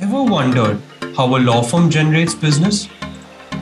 Ever 0.00 0.24
wondered 0.24 0.82
how 1.16 1.36
a 1.36 1.38
law 1.38 1.62
firm 1.62 1.88
generates 1.88 2.34
business? 2.34 2.88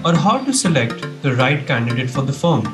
Or 0.02 0.14
how 0.14 0.42
to 0.42 0.52
select 0.52 1.04
the 1.20 1.36
right 1.36 1.66
candidate 1.66 2.08
for 2.08 2.22
the 2.22 2.32
firm? 2.32 2.64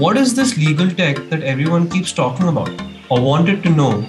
What 0.00 0.16
is 0.16 0.34
this 0.34 0.56
legal 0.56 0.90
tech 0.90 1.16
that 1.28 1.42
everyone 1.42 1.90
keeps 1.90 2.10
talking 2.12 2.48
about? 2.48 2.70
Or 3.10 3.20
wanted 3.20 3.62
to 3.62 3.68
know 3.68 4.00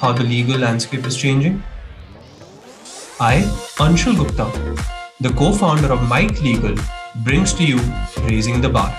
how 0.00 0.12
the 0.12 0.24
legal 0.24 0.58
landscape 0.58 1.06
is 1.06 1.16
changing? 1.16 1.62
I, 3.20 3.42
Anshul 3.78 4.16
Gupta, 4.16 4.50
the 5.20 5.30
co 5.30 5.52
founder 5.52 5.92
of 5.92 6.08
Mike 6.08 6.42
Legal, 6.42 6.74
brings 7.24 7.54
to 7.54 7.64
you 7.64 7.78
Raising 8.22 8.60
the 8.60 8.68
Bar. 8.68 8.98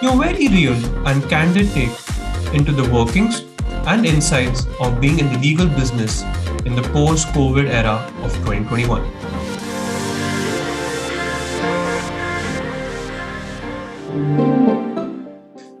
Your 0.00 0.16
very 0.16 0.48
real 0.48 1.06
and 1.06 1.22
candid 1.28 1.70
take 1.72 2.54
into 2.54 2.72
the 2.72 2.88
workings 2.90 3.44
and 3.86 4.06
insights 4.06 4.66
of 4.80 4.98
being 4.98 5.18
in 5.18 5.30
the 5.30 5.38
legal 5.38 5.68
business 5.68 6.24
in 6.66 6.74
the 6.74 6.82
post 6.94 7.28
COVID 7.28 7.68
era 7.68 7.94
of 8.22 8.32
2021. 8.44 9.02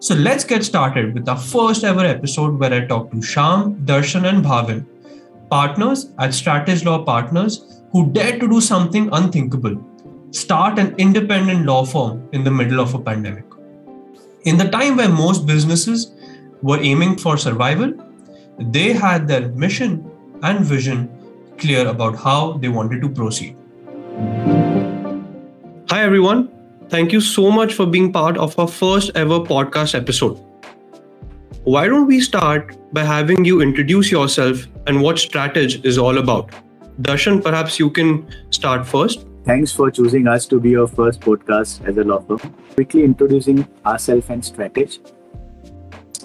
So 0.00 0.14
let's 0.14 0.44
get 0.44 0.64
started 0.64 1.12
with 1.14 1.28
our 1.28 1.36
first 1.36 1.82
ever 1.82 2.04
episode 2.06 2.60
where 2.60 2.72
I 2.72 2.86
talk 2.86 3.10
to 3.10 3.16
Shyam, 3.16 3.84
Darshan, 3.84 4.28
and 4.28 4.44
Bhavin, 4.44 4.86
partners 5.50 6.12
at 6.20 6.30
Stratage 6.30 6.84
Law 6.84 7.02
Partners 7.04 7.82
who 7.90 8.12
dared 8.12 8.40
to 8.40 8.48
do 8.48 8.60
something 8.60 9.08
unthinkable 9.12 9.76
start 10.30 10.78
an 10.78 10.94
independent 10.98 11.66
law 11.66 11.84
firm 11.84 12.28
in 12.32 12.44
the 12.44 12.50
middle 12.50 12.78
of 12.78 12.94
a 12.94 12.98
pandemic. 13.00 13.44
In 14.44 14.56
the 14.56 14.68
time 14.68 14.96
where 14.96 15.08
most 15.08 15.46
businesses 15.46 16.12
were 16.62 16.78
aiming 16.80 17.16
for 17.16 17.36
survival, 17.36 17.92
they 18.58 18.92
had 18.92 19.26
their 19.26 19.48
mission 19.48 20.10
and 20.46 20.64
vision 20.64 21.06
clear 21.58 21.86
about 21.88 22.16
how 22.16 22.40
they 22.64 22.68
wanted 22.68 23.00
to 23.02 23.08
proceed. 23.08 23.56
Hi, 25.90 26.02
everyone. 26.02 26.48
Thank 26.88 27.12
you 27.12 27.20
so 27.20 27.50
much 27.50 27.74
for 27.74 27.86
being 27.86 28.12
part 28.12 28.36
of 28.38 28.58
our 28.58 28.68
first 28.68 29.10
ever 29.14 29.40
podcast 29.40 29.94
episode. 29.94 30.38
Why 31.64 31.88
don't 31.88 32.06
we 32.06 32.20
start 32.20 32.76
by 32.92 33.02
having 33.04 33.44
you 33.44 33.60
introduce 33.60 34.10
yourself 34.10 34.66
and 34.86 35.02
what 35.02 35.16
Stratage 35.16 35.84
is 35.84 35.98
all 35.98 36.18
about? 36.18 36.52
Darshan, 37.02 37.42
perhaps 37.42 37.80
you 37.80 37.90
can 37.90 38.28
start 38.50 38.86
first. 38.86 39.26
Thanks 39.44 39.72
for 39.72 39.90
choosing 39.90 40.28
us 40.28 40.46
to 40.46 40.60
be 40.60 40.70
your 40.70 40.86
first 40.86 41.20
podcast 41.20 41.84
as 41.88 41.96
a 41.96 42.04
law 42.04 42.20
firm. 42.20 42.54
Quickly 42.74 43.04
introducing 43.04 43.66
ourselves 43.84 44.30
and 44.30 44.42
Stratage 44.42 44.98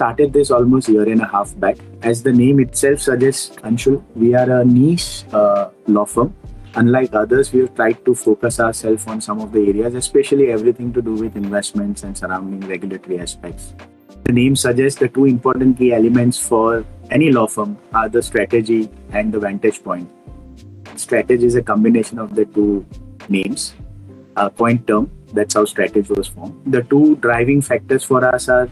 started 0.01 0.33
this 0.33 0.49
almost 0.49 0.89
year 0.89 1.07
and 1.07 1.21
a 1.21 1.27
half 1.27 1.49
back. 1.59 1.77
As 2.01 2.23
the 2.23 2.33
name 2.33 2.59
itself 2.59 3.01
suggests, 3.01 3.55
Anshul, 3.57 4.01
we 4.15 4.33
are 4.33 4.49
a 4.61 4.65
niche 4.65 5.25
uh, 5.31 5.69
law 5.85 6.05
firm. 6.05 6.33
Unlike 6.73 7.13
others, 7.13 7.53
we 7.53 7.59
have 7.59 7.75
tried 7.75 8.03
to 8.05 8.15
focus 8.15 8.59
ourselves 8.59 9.05
on 9.05 9.21
some 9.21 9.39
of 9.39 9.51
the 9.51 9.59
areas, 9.59 9.93
especially 9.93 10.49
everything 10.51 10.91
to 10.93 11.03
do 11.03 11.13
with 11.13 11.35
investments 11.35 12.01
and 12.01 12.17
surrounding 12.17 12.67
regulatory 12.67 13.19
aspects. 13.19 13.75
The 14.23 14.31
name 14.31 14.55
suggests 14.55 14.99
the 14.99 15.07
two 15.07 15.25
important 15.25 15.77
key 15.77 15.93
elements 15.93 16.39
for 16.39 16.83
any 17.11 17.31
law 17.31 17.45
firm 17.45 17.77
are 17.93 18.09
the 18.09 18.23
strategy 18.23 18.89
and 19.11 19.31
the 19.31 19.39
vantage 19.39 19.83
point. 19.83 20.09
Stratage 20.95 21.43
is 21.43 21.53
a 21.53 21.61
combination 21.61 22.17
of 22.17 22.33
the 22.33 22.45
two 22.45 22.83
names, 23.29 23.75
a 24.35 24.49
point 24.49 24.87
term. 24.87 25.11
That's 25.33 25.53
how 25.53 25.65
Stratage 25.65 26.09
was 26.09 26.27
formed. 26.27 26.59
The 26.65 26.81
two 26.81 27.17
driving 27.17 27.61
factors 27.61 28.03
for 28.03 28.25
us 28.25 28.49
are 28.49 28.67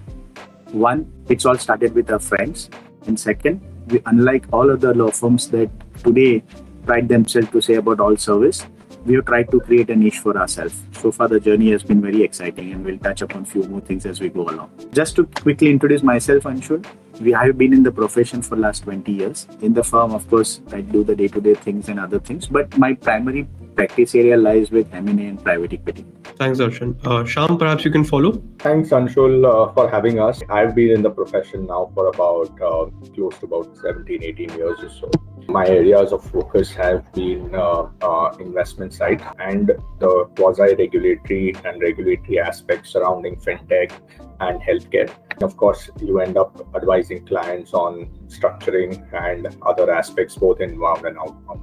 one, 0.72 1.12
it's 1.30 1.46
all 1.46 1.58
started 1.58 1.94
with 1.94 2.12
our 2.12 2.20
friends. 2.20 2.70
And 3.08 3.20
second, 3.20 3.62
we, 3.88 4.02
unlike 4.06 4.46
all 4.52 4.72
other 4.72 4.94
law 4.94 5.12
firms 5.12 5.50
that 5.50 5.70
today 6.04 6.44
pride 6.86 7.08
themselves 7.08 7.50
to 7.52 7.62
say 7.62 7.76
about 7.76 8.00
all 8.00 8.16
service, 8.18 8.66
we 9.06 9.16
have 9.16 9.26
tried 9.26 9.52
to 9.52 9.60
create 9.60 9.90
a 9.90 9.96
niche 9.96 10.20
for 10.20 10.38
ourselves. 10.38 10.76
So 10.92 11.12
far, 11.12 11.28
the 11.28 11.40
journey 11.40 11.72
has 11.72 11.84
been 11.84 12.02
very 12.02 12.24
exciting, 12.24 12.72
and 12.72 12.86
we'll 12.86 13.00
touch 13.00 13.22
upon 13.22 13.44
a 13.44 13.46
few 13.46 13.64
more 13.64 13.82
things 13.82 14.06
as 14.06 14.20
we 14.20 14.30
go 14.30 14.50
along. 14.50 14.72
Just 14.92 15.16
to 15.18 15.26
quickly 15.26 15.70
introduce 15.70 16.04
myself, 16.04 16.44
Anshul, 16.44 16.86
we 17.22 17.32
have 17.32 17.58
been 17.58 17.74
in 17.74 17.84
the 17.84 17.92
profession 17.92 18.42
for 18.42 18.56
last 18.56 18.84
20 18.84 19.12
years. 19.12 19.48
In 19.62 19.74
the 19.74 19.84
firm, 19.84 20.14
of 20.14 20.30
course, 20.30 20.62
I 20.72 20.82
do 20.82 21.04
the 21.04 21.16
day-to-day 21.16 21.56
things 21.56 21.90
and 21.90 22.00
other 22.00 22.20
things, 22.20 22.48
but 22.48 22.78
my 22.78 22.94
primary 22.94 23.48
practice 23.76 24.16
area 24.16 24.38
lies 24.38 24.72
with 24.72 24.94
M&A 24.94 25.26
and 25.28 25.42
private 25.44 25.74
equity. 25.74 26.06
Thanks, 26.38 26.60
Darshan. 26.60 26.98
Uh, 27.06 27.24
Shyam, 27.24 27.58
perhaps 27.58 27.86
you 27.86 27.92
can 27.92 28.04
follow. 28.04 28.42
Thanks, 28.60 28.90
Anshul, 28.90 29.46
uh, 29.46 29.74
for 29.74 29.90
having 29.90 30.20
us. 30.20 30.42
I've 30.50 30.76
been 30.76 30.92
in 30.92 31.02
the 31.02 31.10
profession 31.10 31.68
now 31.68 31.92
for 31.94 32.08
about 32.08 32.52
uh, 32.62 32.86
close 33.16 33.38
to 33.40 33.46
about 33.46 33.78
17, 33.78 34.24
18 34.24 34.50
years 34.54 34.80
or 34.82 34.90
so. 34.90 35.12
My 35.50 35.66
areas 35.66 36.14
of 36.14 36.24
focus 36.30 36.72
have 36.76 37.12
been 37.14 37.56
uh, 37.56 37.90
uh, 38.02 38.36
investment 38.40 38.94
side 38.94 39.24
and 39.40 39.72
the 39.98 40.30
quasi-regulatory 40.38 41.56
and 41.66 41.82
regulatory 41.82 42.40
aspects 42.40 42.92
surrounding 42.92 43.36
fintech 43.36 43.92
and 44.40 44.62
healthcare. 44.62 45.12
Of 45.42 45.58
course, 45.58 45.90
you 46.00 46.20
end 46.20 46.38
up 46.38 46.68
advising 46.76 47.26
clients 47.26 47.74
on 47.74 48.12
structuring 48.28 49.02
and 49.12 49.48
other 49.64 49.92
aspects, 49.92 50.36
both 50.36 50.62
inbound 50.62 51.06
and 51.06 51.18
outbound. 51.18 51.62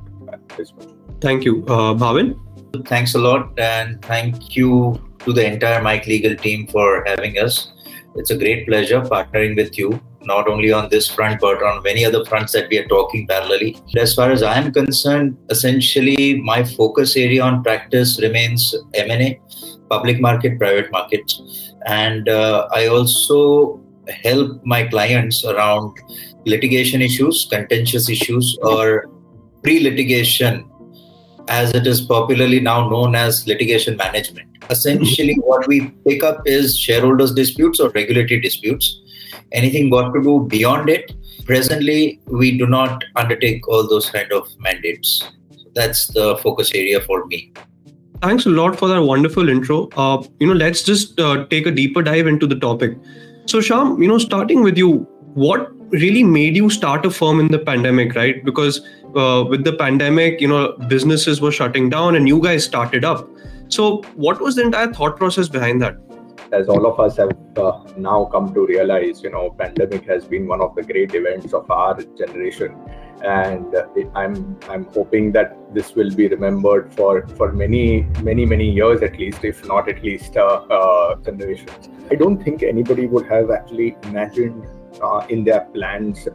Thank 1.20 1.44
you. 1.44 1.64
Uh, 1.68 1.94
Bhavin? 1.94 2.40
Thanks 2.88 3.14
a 3.14 3.18
lot, 3.18 3.56
and 3.58 4.02
thank 4.02 4.56
you 4.56 5.00
to 5.20 5.32
the 5.32 5.46
entire 5.46 5.80
Mike 5.80 6.06
Legal 6.06 6.34
team 6.34 6.66
for 6.66 7.04
having 7.06 7.38
us. 7.38 7.72
It's 8.16 8.30
a 8.30 8.36
great 8.36 8.66
pleasure 8.66 9.00
partnering 9.02 9.56
with 9.56 9.76
you, 9.78 10.00
not 10.22 10.48
only 10.48 10.72
on 10.72 10.88
this 10.88 11.08
front, 11.08 11.40
but 11.40 11.62
on 11.62 11.82
many 11.82 12.04
other 12.04 12.24
fronts 12.24 12.52
that 12.52 12.68
we 12.70 12.78
are 12.78 12.88
talking 12.88 13.26
parallelly. 13.26 13.80
As 13.96 14.14
far 14.14 14.30
as 14.30 14.42
I 14.42 14.56
am 14.56 14.72
concerned, 14.72 15.36
essentially 15.50 16.40
my 16.40 16.64
focus 16.64 17.16
area 17.16 17.42
on 17.42 17.62
practice 17.62 18.20
remains 18.20 18.74
M&A, 18.94 19.40
public 19.90 20.20
market, 20.20 20.58
private 20.58 20.90
markets. 20.90 21.72
And 21.86 22.28
uh, 22.28 22.68
I 22.72 22.86
also 22.86 23.80
help 24.22 24.64
my 24.64 24.84
clients 24.84 25.44
around 25.44 25.96
litigation 26.46 27.02
issues, 27.02 27.46
contentious 27.50 28.08
issues, 28.08 28.58
or 28.62 29.10
pre 29.62 29.80
litigation 29.80 30.70
as 31.48 31.72
it 31.74 31.86
is 31.86 32.00
popularly 32.00 32.60
now 32.60 32.88
known 32.88 33.14
as 33.14 33.46
litigation 33.46 33.96
management. 33.96 34.55
Essentially, 34.70 35.34
what 35.34 35.66
we 35.66 35.88
pick 36.06 36.22
up 36.22 36.42
is 36.44 36.76
shareholders' 36.78 37.32
disputes 37.32 37.80
or 37.80 37.90
regulatory 37.90 38.40
disputes. 38.40 39.00
Anything 39.52 39.90
got 39.90 40.12
to 40.12 40.22
do 40.22 40.46
beyond 40.48 40.88
it, 40.88 41.12
presently, 41.44 42.20
we 42.26 42.58
do 42.58 42.66
not 42.66 43.04
undertake 43.14 43.66
all 43.68 43.88
those 43.88 44.10
kind 44.10 44.30
of 44.32 44.48
mandates. 44.58 45.22
That's 45.74 46.06
the 46.08 46.36
focus 46.38 46.72
area 46.74 47.00
for 47.00 47.26
me. 47.26 47.52
Thanks 48.22 48.46
a 48.46 48.50
lot 48.50 48.78
for 48.78 48.88
that 48.88 49.02
wonderful 49.02 49.48
intro. 49.48 49.88
Uh, 49.96 50.22
you 50.40 50.46
know, 50.46 50.54
let's 50.54 50.82
just 50.82 51.20
uh, 51.20 51.46
take 51.46 51.66
a 51.66 51.70
deeper 51.70 52.02
dive 52.02 52.26
into 52.26 52.46
the 52.46 52.56
topic. 52.56 52.96
So, 53.44 53.58
Shyam, 53.58 54.02
you 54.02 54.08
know, 54.08 54.18
starting 54.18 54.62
with 54.62 54.76
you, 54.76 55.06
what 55.34 55.70
really 55.90 56.24
made 56.24 56.56
you 56.56 56.70
start 56.70 57.06
a 57.06 57.10
firm 57.10 57.38
in 57.38 57.48
the 57.48 57.58
pandemic, 57.58 58.14
right? 58.14 58.44
Because 58.44 58.80
uh, 59.14 59.44
with 59.48 59.64
the 59.64 59.72
pandemic, 59.72 60.40
you 60.40 60.48
know, 60.48 60.72
businesses 60.88 61.40
were 61.40 61.52
shutting 61.52 61.90
down 61.90 62.16
and 62.16 62.26
you 62.26 62.40
guys 62.42 62.64
started 62.64 63.04
up. 63.04 63.28
So, 63.68 64.02
what 64.14 64.40
was 64.40 64.54
the 64.54 64.62
entire 64.62 64.92
thought 64.92 65.16
process 65.16 65.48
behind 65.48 65.82
that? 65.82 65.96
As 66.52 66.68
all 66.68 66.86
of 66.86 67.00
us 67.00 67.16
have 67.16 67.32
uh, 67.58 67.82
now 67.96 68.26
come 68.26 68.54
to 68.54 68.66
realize, 68.66 69.22
you 69.22 69.30
know, 69.30 69.50
pandemic 69.50 70.04
has 70.04 70.24
been 70.24 70.46
one 70.46 70.60
of 70.60 70.76
the 70.76 70.82
great 70.82 71.12
events 71.14 71.52
of 71.52 71.68
our 71.70 72.00
generation, 72.16 72.76
and 73.24 73.74
uh, 73.74 73.86
I'm 74.14 74.56
I'm 74.68 74.84
hoping 74.84 75.32
that 75.32 75.56
this 75.74 75.96
will 75.96 76.14
be 76.14 76.28
remembered 76.28 76.94
for 76.94 77.26
for 77.36 77.52
many 77.52 78.02
many 78.22 78.46
many 78.46 78.70
years 78.70 79.02
at 79.02 79.18
least, 79.18 79.44
if 79.44 79.66
not 79.66 79.88
at 79.88 80.02
least 80.04 80.36
uh, 80.36 80.64
uh, 80.70 81.16
generations. 81.16 81.88
I 82.12 82.14
don't 82.14 82.42
think 82.42 82.62
anybody 82.62 83.06
would 83.06 83.26
have 83.26 83.50
actually 83.50 83.96
imagined 84.04 84.64
uh, 85.02 85.26
in 85.28 85.42
their 85.42 85.62
plans 85.74 86.28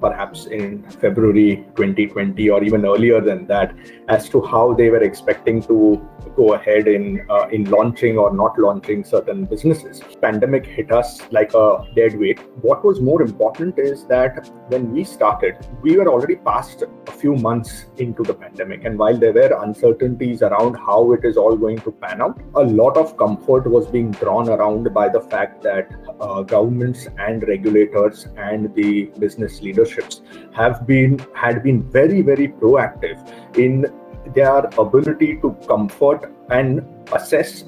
perhaps 0.00 0.46
in 0.46 0.82
February 1.00 1.64
2020 1.76 2.50
or 2.50 2.62
even 2.64 2.84
earlier 2.84 3.20
than 3.20 3.46
that 3.46 3.74
as 4.08 4.28
to 4.28 4.40
how 4.42 4.72
they 4.74 4.90
were 4.90 5.02
expecting 5.02 5.62
to 5.62 6.00
go 6.36 6.54
ahead 6.54 6.88
in 6.88 7.26
uh, 7.28 7.46
in 7.48 7.64
launching 7.70 8.18
or 8.18 8.34
not 8.34 8.58
launching 8.58 9.04
certain 9.04 9.44
businesses. 9.44 10.02
Pandemic 10.20 10.66
hit 10.66 10.92
us 10.92 11.20
like 11.30 11.52
a 11.54 11.84
dead 11.94 12.18
weight. 12.18 12.40
What 12.62 12.84
was 12.84 13.00
more 13.00 13.22
important 13.22 13.78
is 13.78 14.04
that 14.06 14.50
when 14.68 14.92
we 14.92 15.04
started 15.04 15.56
we 15.82 15.96
were 15.96 16.08
already 16.08 16.36
past 16.36 16.84
a 17.06 17.12
few 17.12 17.34
months 17.36 17.86
into 17.98 18.22
the 18.22 18.34
pandemic. 18.34 18.84
And 18.84 18.98
while 18.98 19.16
there 19.16 19.32
were 19.32 19.62
uncertainties 19.62 20.42
around 20.42 20.74
how 20.74 21.12
it 21.12 21.24
is 21.24 21.36
all 21.36 21.56
going 21.56 21.78
to 21.80 21.90
pan 21.90 22.22
out 22.22 22.40
a 22.54 22.62
lot 22.62 22.96
of 22.96 23.16
comfort 23.16 23.66
was 23.66 23.86
being 23.86 24.10
drawn 24.12 24.48
around 24.48 24.92
by 24.92 25.08
the 25.08 25.20
fact 25.20 25.62
that 25.62 25.90
uh, 26.20 26.42
governments 26.42 27.08
and 27.18 27.46
regulators 27.46 28.26
and 28.36 28.74
the 28.74 29.04
business 29.18 29.60
have 30.52 30.86
been 30.86 31.18
had 31.34 31.62
been 31.62 31.82
very 31.90 32.22
very 32.22 32.48
proactive 32.48 33.18
in 33.58 33.86
their 34.34 34.58
ability 34.78 35.38
to 35.40 35.52
comfort 35.66 36.32
and 36.50 36.82
assess 37.12 37.64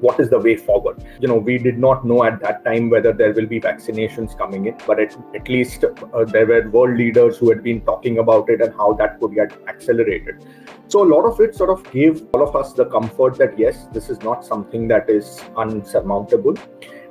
what 0.00 0.20
is 0.20 0.28
the 0.28 0.38
way 0.38 0.54
forward. 0.54 1.02
You 1.20 1.28
know, 1.28 1.36
we 1.36 1.56
did 1.56 1.78
not 1.78 2.04
know 2.04 2.24
at 2.24 2.40
that 2.40 2.64
time 2.64 2.90
whether 2.90 3.12
there 3.12 3.32
will 3.32 3.46
be 3.46 3.60
vaccinations 3.60 4.36
coming 4.36 4.66
in, 4.66 4.76
but 4.86 5.00
at, 5.00 5.16
at 5.34 5.48
least 5.48 5.84
uh, 5.84 6.24
there 6.24 6.46
were 6.46 6.68
world 6.68 6.98
leaders 6.98 7.38
who 7.38 7.48
had 7.48 7.62
been 7.62 7.80
talking 7.82 8.18
about 8.18 8.50
it 8.50 8.60
and 8.60 8.74
how 8.74 8.92
that 8.94 9.18
could 9.20 9.34
get 9.34 9.56
accelerated. 9.66 10.44
So 10.88 11.02
a 11.02 11.08
lot 11.08 11.24
of 11.24 11.40
it 11.40 11.54
sort 11.54 11.70
of 11.70 11.90
gave 11.90 12.26
all 12.34 12.46
of 12.46 12.54
us 12.54 12.74
the 12.74 12.84
comfort 12.86 13.38
that 13.38 13.58
yes, 13.58 13.86
this 13.92 14.10
is 14.10 14.20
not 14.20 14.44
something 14.44 14.88
that 14.88 15.08
is 15.08 15.40
unsurmountable. 15.56 16.54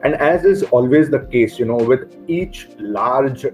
And 0.03 0.15
as 0.15 0.45
is 0.45 0.63
always 0.63 1.09
the 1.09 1.21
case, 1.21 1.57
you 1.57 1.65
know, 1.65 1.77
with 1.77 2.15
each 2.27 2.67
large 2.77 3.45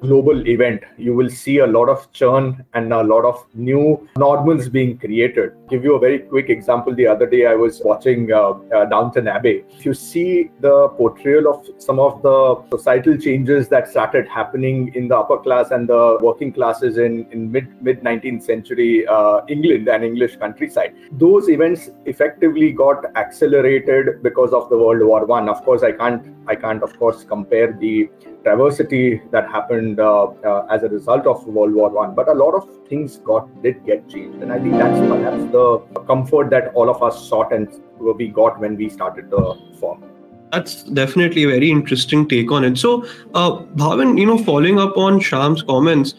global 0.00 0.46
event, 0.48 0.82
you 0.96 1.14
will 1.14 1.28
see 1.28 1.58
a 1.58 1.66
lot 1.66 1.88
of 1.88 2.10
churn 2.12 2.64
and 2.74 2.92
a 2.92 3.02
lot 3.02 3.24
of 3.24 3.46
new 3.54 4.08
normals 4.16 4.68
being 4.68 4.98
created. 4.98 5.52
Give 5.68 5.84
you 5.84 5.94
a 5.94 5.98
very 5.98 6.20
quick 6.20 6.50
example. 6.50 6.94
The 6.94 7.06
other 7.06 7.26
day, 7.26 7.46
I 7.46 7.54
was 7.54 7.80
watching 7.84 8.32
uh, 8.32 8.50
uh, 8.74 8.84
Downton 8.86 9.28
Abbey. 9.28 9.64
If 9.70 9.84
you 9.84 9.94
see 9.94 10.50
the 10.60 10.88
portrayal 10.88 11.48
of 11.48 11.66
some 11.78 11.98
of 11.98 12.22
the 12.22 12.62
societal 12.70 13.16
changes 13.16 13.68
that 13.68 13.88
started 13.88 14.28
happening 14.28 14.92
in 14.94 15.08
the 15.08 15.16
upper 15.16 15.38
class 15.38 15.70
and 15.70 15.88
the 15.88 16.18
working 16.20 16.52
classes 16.52 16.98
in, 16.98 17.26
in 17.30 17.50
mid 17.52 17.68
mid 17.82 18.00
19th 18.02 18.42
century 18.42 19.06
uh, 19.06 19.40
England 19.48 19.88
and 19.88 20.04
English 20.04 20.36
countryside, 20.36 20.94
those 21.12 21.48
events 21.48 21.90
effectively 22.06 22.72
got 22.72 23.04
accelerated 23.16 24.22
because 24.22 24.52
of 24.52 24.68
the 24.70 24.76
World 24.76 25.02
War 25.02 25.24
One. 25.26 25.48
Of 25.48 25.62
course, 25.64 25.82
I 25.82 25.92
can't 25.92 26.34
I 26.46 26.56
can't 26.56 26.82
of 26.82 26.98
course 26.98 27.24
compare 27.24 27.72
the 27.72 28.08
diversity 28.44 29.22
that 29.30 29.48
happened 29.50 30.00
uh, 30.00 30.24
uh, 30.24 30.66
as 30.70 30.82
a 30.82 30.88
result 30.88 31.26
of 31.26 31.46
World 31.46 31.74
War 31.74 31.90
One. 31.90 32.14
But 32.14 32.28
a 32.28 32.34
lot 32.34 32.54
of 32.54 32.68
things 32.88 33.18
got 33.18 33.62
did 33.62 33.84
get 33.84 34.08
changed, 34.08 34.42
and 34.42 34.52
I 34.52 34.58
think 34.58 34.72
that's 34.72 34.98
perhaps 35.00 35.52
the 35.52 35.78
comfort 36.06 36.50
that 36.50 36.72
all 36.74 36.90
of 36.90 37.02
us 37.02 37.28
sought 37.28 37.52
and 37.52 37.68
we 37.98 38.28
got 38.28 38.58
when 38.58 38.76
we 38.76 38.88
started 38.88 39.30
the 39.30 39.58
firm. 39.80 40.04
That's 40.52 40.82
definitely 40.82 41.44
a 41.44 41.48
very 41.48 41.70
interesting 41.70 42.28
take 42.28 42.50
on 42.50 42.64
it. 42.64 42.76
So, 42.76 43.04
uh, 43.34 43.58
Bhavin, 43.76 44.18
you 44.18 44.26
know, 44.26 44.38
following 44.38 44.80
up 44.80 44.96
on 44.96 45.20
Shyam's 45.20 45.62
comments, 45.62 46.14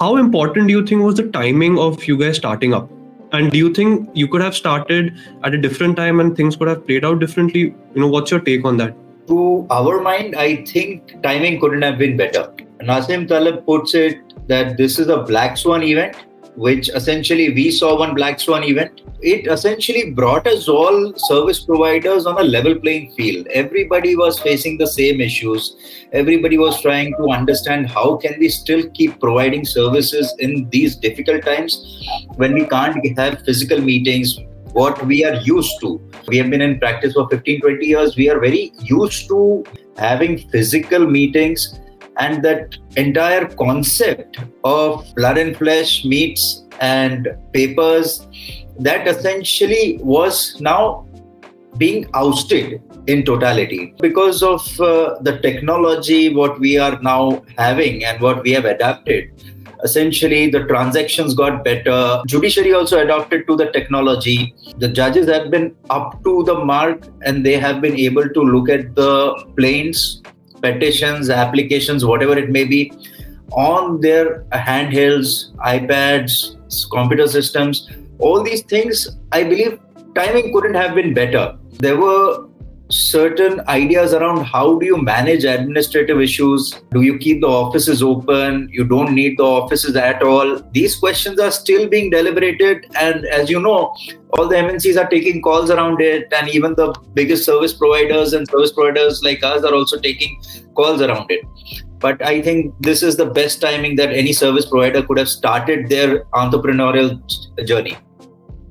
how 0.00 0.16
important 0.16 0.66
do 0.68 0.72
you 0.72 0.84
think 0.84 1.02
was 1.02 1.16
the 1.16 1.28
timing 1.28 1.78
of 1.78 2.04
you 2.04 2.18
guys 2.18 2.36
starting 2.36 2.74
up? 2.74 2.90
And 3.32 3.52
do 3.52 3.58
you 3.58 3.72
think 3.72 4.08
you 4.14 4.26
could 4.26 4.40
have 4.40 4.56
started 4.56 5.16
at 5.44 5.54
a 5.54 5.58
different 5.58 5.96
time 5.96 6.18
and 6.18 6.36
things 6.36 6.56
could 6.56 6.68
have 6.68 6.86
played 6.86 7.04
out 7.04 7.20
differently? 7.20 7.74
You 7.94 8.00
know, 8.00 8.08
what's 8.08 8.30
your 8.30 8.40
take 8.40 8.64
on 8.64 8.78
that? 8.78 8.96
To 9.28 9.66
our 9.70 10.00
mind, 10.00 10.34
I 10.34 10.64
think 10.64 11.22
timing 11.22 11.60
couldn't 11.60 11.82
have 11.82 11.98
been 11.98 12.16
better. 12.16 12.52
Nassim 12.80 13.28
Taleb 13.28 13.64
puts 13.66 13.94
it 13.94 14.18
that 14.48 14.76
this 14.76 14.98
is 14.98 15.08
a 15.08 15.18
black 15.18 15.56
swan 15.56 15.82
event, 15.82 16.16
which 16.56 16.88
essentially 16.88 17.52
we 17.52 17.70
saw 17.70 17.98
one 17.98 18.14
black 18.14 18.40
swan 18.40 18.64
event. 18.64 19.02
It 19.20 19.48
essentially 19.48 20.12
brought 20.12 20.46
us 20.46 20.68
all 20.68 21.12
service 21.16 21.60
providers 21.60 22.24
on 22.24 22.38
a 22.38 22.44
level 22.44 22.76
playing 22.76 23.12
field. 23.16 23.48
Everybody 23.48 24.14
was 24.16 24.38
facing 24.38 24.78
the 24.78 24.86
same 24.86 25.20
issues. 25.20 25.76
Everybody 26.12 26.56
was 26.56 26.80
trying 26.80 27.14
to 27.16 27.30
understand 27.30 27.88
how 27.88 28.16
can 28.16 28.38
we 28.38 28.48
still 28.48 28.88
keep 28.90 29.20
providing 29.20 29.64
services 29.64 30.34
in 30.38 30.68
these 30.70 30.96
difficult 30.96 31.44
times 31.44 32.08
when 32.36 32.54
we 32.54 32.64
can't 32.64 33.18
have 33.18 33.42
physical 33.42 33.80
meetings, 33.80 34.38
what 34.72 35.04
we 35.06 35.24
are 35.24 35.36
used 35.36 35.80
to. 35.80 36.00
We 36.26 36.38
have 36.38 36.50
been 36.50 36.60
in 36.60 36.78
practice 36.78 37.14
for 37.14 37.28
15, 37.28 37.60
20 37.60 37.86
years. 37.86 38.16
We 38.16 38.30
are 38.30 38.38
very 38.38 38.72
used 38.82 39.28
to 39.28 39.64
having 39.96 40.48
physical 40.50 41.06
meetings 41.06 41.80
and 42.18 42.42
that 42.44 42.76
entire 42.96 43.46
concept 43.46 44.38
of 44.64 45.06
blood 45.14 45.38
and 45.38 45.56
flesh 45.56 46.04
meets 46.04 46.64
and 46.80 47.28
papers 47.52 48.26
that 48.78 49.06
essentially 49.06 49.98
was 50.02 50.60
now 50.60 51.06
being 51.76 52.08
ousted 52.14 52.82
in 53.06 53.24
totality 53.24 53.94
because 54.00 54.42
of 54.42 54.80
uh, 54.80 55.18
the 55.22 55.38
technology 55.40 56.34
what 56.34 56.58
we 56.58 56.76
are 56.76 57.00
now 57.02 57.42
having 57.56 58.04
and 58.04 58.20
what 58.20 58.42
we 58.42 58.50
have 58.50 58.64
adapted 58.64 59.30
essentially 59.84 60.50
the 60.50 60.64
transactions 60.64 61.34
got 61.34 61.64
better. 61.64 62.22
Judiciary 62.26 62.72
also 62.72 63.00
adopted 63.00 63.46
to 63.46 63.56
the 63.56 63.70
technology. 63.70 64.54
The 64.78 64.88
judges 64.88 65.28
have 65.28 65.50
been 65.50 65.74
up 65.90 66.22
to 66.24 66.42
the 66.44 66.64
mark 66.64 67.06
and 67.22 67.44
they 67.44 67.58
have 67.58 67.80
been 67.80 67.96
able 67.96 68.28
to 68.28 68.40
look 68.40 68.68
at 68.68 68.94
the 68.94 69.44
plaints 69.56 70.22
petitions 70.60 71.30
applications 71.30 72.04
whatever 72.04 72.36
it 72.36 72.50
may 72.50 72.64
be 72.64 72.92
on 73.52 74.00
their 74.00 74.40
handhelds 74.52 75.54
ipads 75.58 76.56
computer 76.90 77.28
systems. 77.28 77.88
All 78.18 78.42
these 78.42 78.62
things 78.62 79.08
i 79.32 79.44
believe 79.44 79.78
timing 80.14 80.52
couldn't 80.52 80.74
have 80.74 80.94
been 80.94 81.14
better. 81.14 81.56
There 81.78 81.96
were 81.96 82.47
certain 82.90 83.60
ideas 83.68 84.14
around 84.14 84.44
how 84.44 84.78
do 84.78 84.86
you 84.86 84.96
manage 84.96 85.44
administrative 85.44 86.20
issues? 86.20 86.74
Do 86.92 87.02
you 87.02 87.18
keep 87.18 87.40
the 87.40 87.46
offices 87.46 88.02
open? 88.02 88.68
You 88.72 88.84
don't 88.84 89.14
need 89.14 89.38
the 89.38 89.44
offices 89.44 89.96
at 89.96 90.22
all. 90.22 90.60
These 90.72 90.96
questions 90.96 91.38
are 91.38 91.50
still 91.50 91.88
being 91.88 92.10
deliberated 92.10 92.86
and 92.96 93.26
as 93.26 93.50
you 93.50 93.60
know 93.60 93.94
all 94.34 94.46
the 94.46 94.56
mncs 94.56 95.02
are 95.02 95.08
taking 95.08 95.40
calls 95.40 95.70
around 95.70 96.00
it 96.00 96.30
and 96.32 96.48
even 96.50 96.74
the 96.74 96.94
biggest 97.14 97.44
service 97.44 97.72
providers 97.72 98.34
and 98.34 98.48
service 98.48 98.72
providers 98.72 99.22
like 99.22 99.42
us 99.42 99.64
are 99.64 99.74
also 99.74 99.98
taking 99.98 100.40
calls 100.74 101.00
around 101.00 101.30
it. 101.30 101.44
But 101.98 102.22
i 102.22 102.40
think 102.40 102.74
this 102.80 103.02
is 103.02 103.16
the 103.16 103.26
best 103.26 103.60
timing 103.60 103.96
that 103.96 104.10
any 104.10 104.32
service 104.32 104.66
provider 104.66 105.02
could 105.02 105.18
have 105.18 105.28
started 105.28 105.88
their 105.88 106.24
entrepreneurial 106.26 107.20
journey 107.66 107.96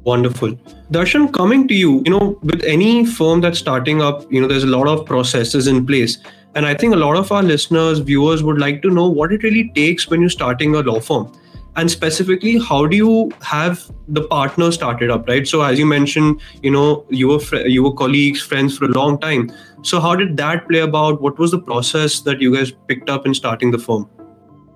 Wonderful. 0.07 0.51
Darshan, 0.89 1.33
coming 1.33 1.67
to 1.67 1.73
you, 1.73 2.01
you 2.05 2.11
know, 2.11 2.39
with 2.41 2.63
any 2.63 3.05
firm 3.05 3.41
that's 3.41 3.59
starting 3.59 4.01
up, 4.01 4.31
you 4.31 4.39
know, 4.39 4.47
there's 4.47 4.63
a 4.63 4.73
lot 4.75 4.87
of 4.87 5.05
processes 5.05 5.67
in 5.67 5.85
place. 5.85 6.19
And 6.55 6.65
I 6.65 6.75
think 6.75 6.93
a 6.93 6.97
lot 6.97 7.17
of 7.17 7.29
our 7.29 7.43
listeners, 7.43 7.99
viewers 7.99 8.41
would 8.41 8.57
like 8.57 8.81
to 8.83 8.89
know 8.89 9.09
what 9.09 9.33
it 9.33 9.43
really 9.43 9.69
takes 9.75 10.07
when 10.07 10.21
you're 10.21 10.29
starting 10.29 10.75
a 10.75 10.79
law 10.79 11.01
firm. 11.01 11.29
And 11.75 11.91
specifically, 11.91 12.57
how 12.57 12.85
do 12.85 12.95
you 12.95 13.31
have 13.41 13.83
the 14.07 14.21
partner 14.29 14.71
started 14.71 15.11
up, 15.11 15.27
right? 15.27 15.45
So, 15.45 15.61
as 15.61 15.77
you 15.77 15.85
mentioned, 15.85 16.41
you 16.63 16.71
know, 16.71 17.05
you 17.09 17.27
were 17.27 17.39
fr- 17.39 17.67
you 17.75 17.83
were 17.83 17.93
colleagues, 17.93 18.41
friends 18.41 18.77
for 18.77 18.85
a 18.85 18.93
long 18.99 19.19
time. 19.19 19.51
So, 19.83 19.99
how 19.99 20.15
did 20.15 20.37
that 20.37 20.67
play 20.69 20.79
about? 20.79 21.21
What 21.21 21.37
was 21.37 21.51
the 21.51 21.59
process 21.59 22.21
that 22.21 22.41
you 22.41 22.55
guys 22.55 22.71
picked 22.87 23.09
up 23.09 23.25
in 23.25 23.33
starting 23.33 23.71
the 23.71 23.77
firm? 23.77 24.09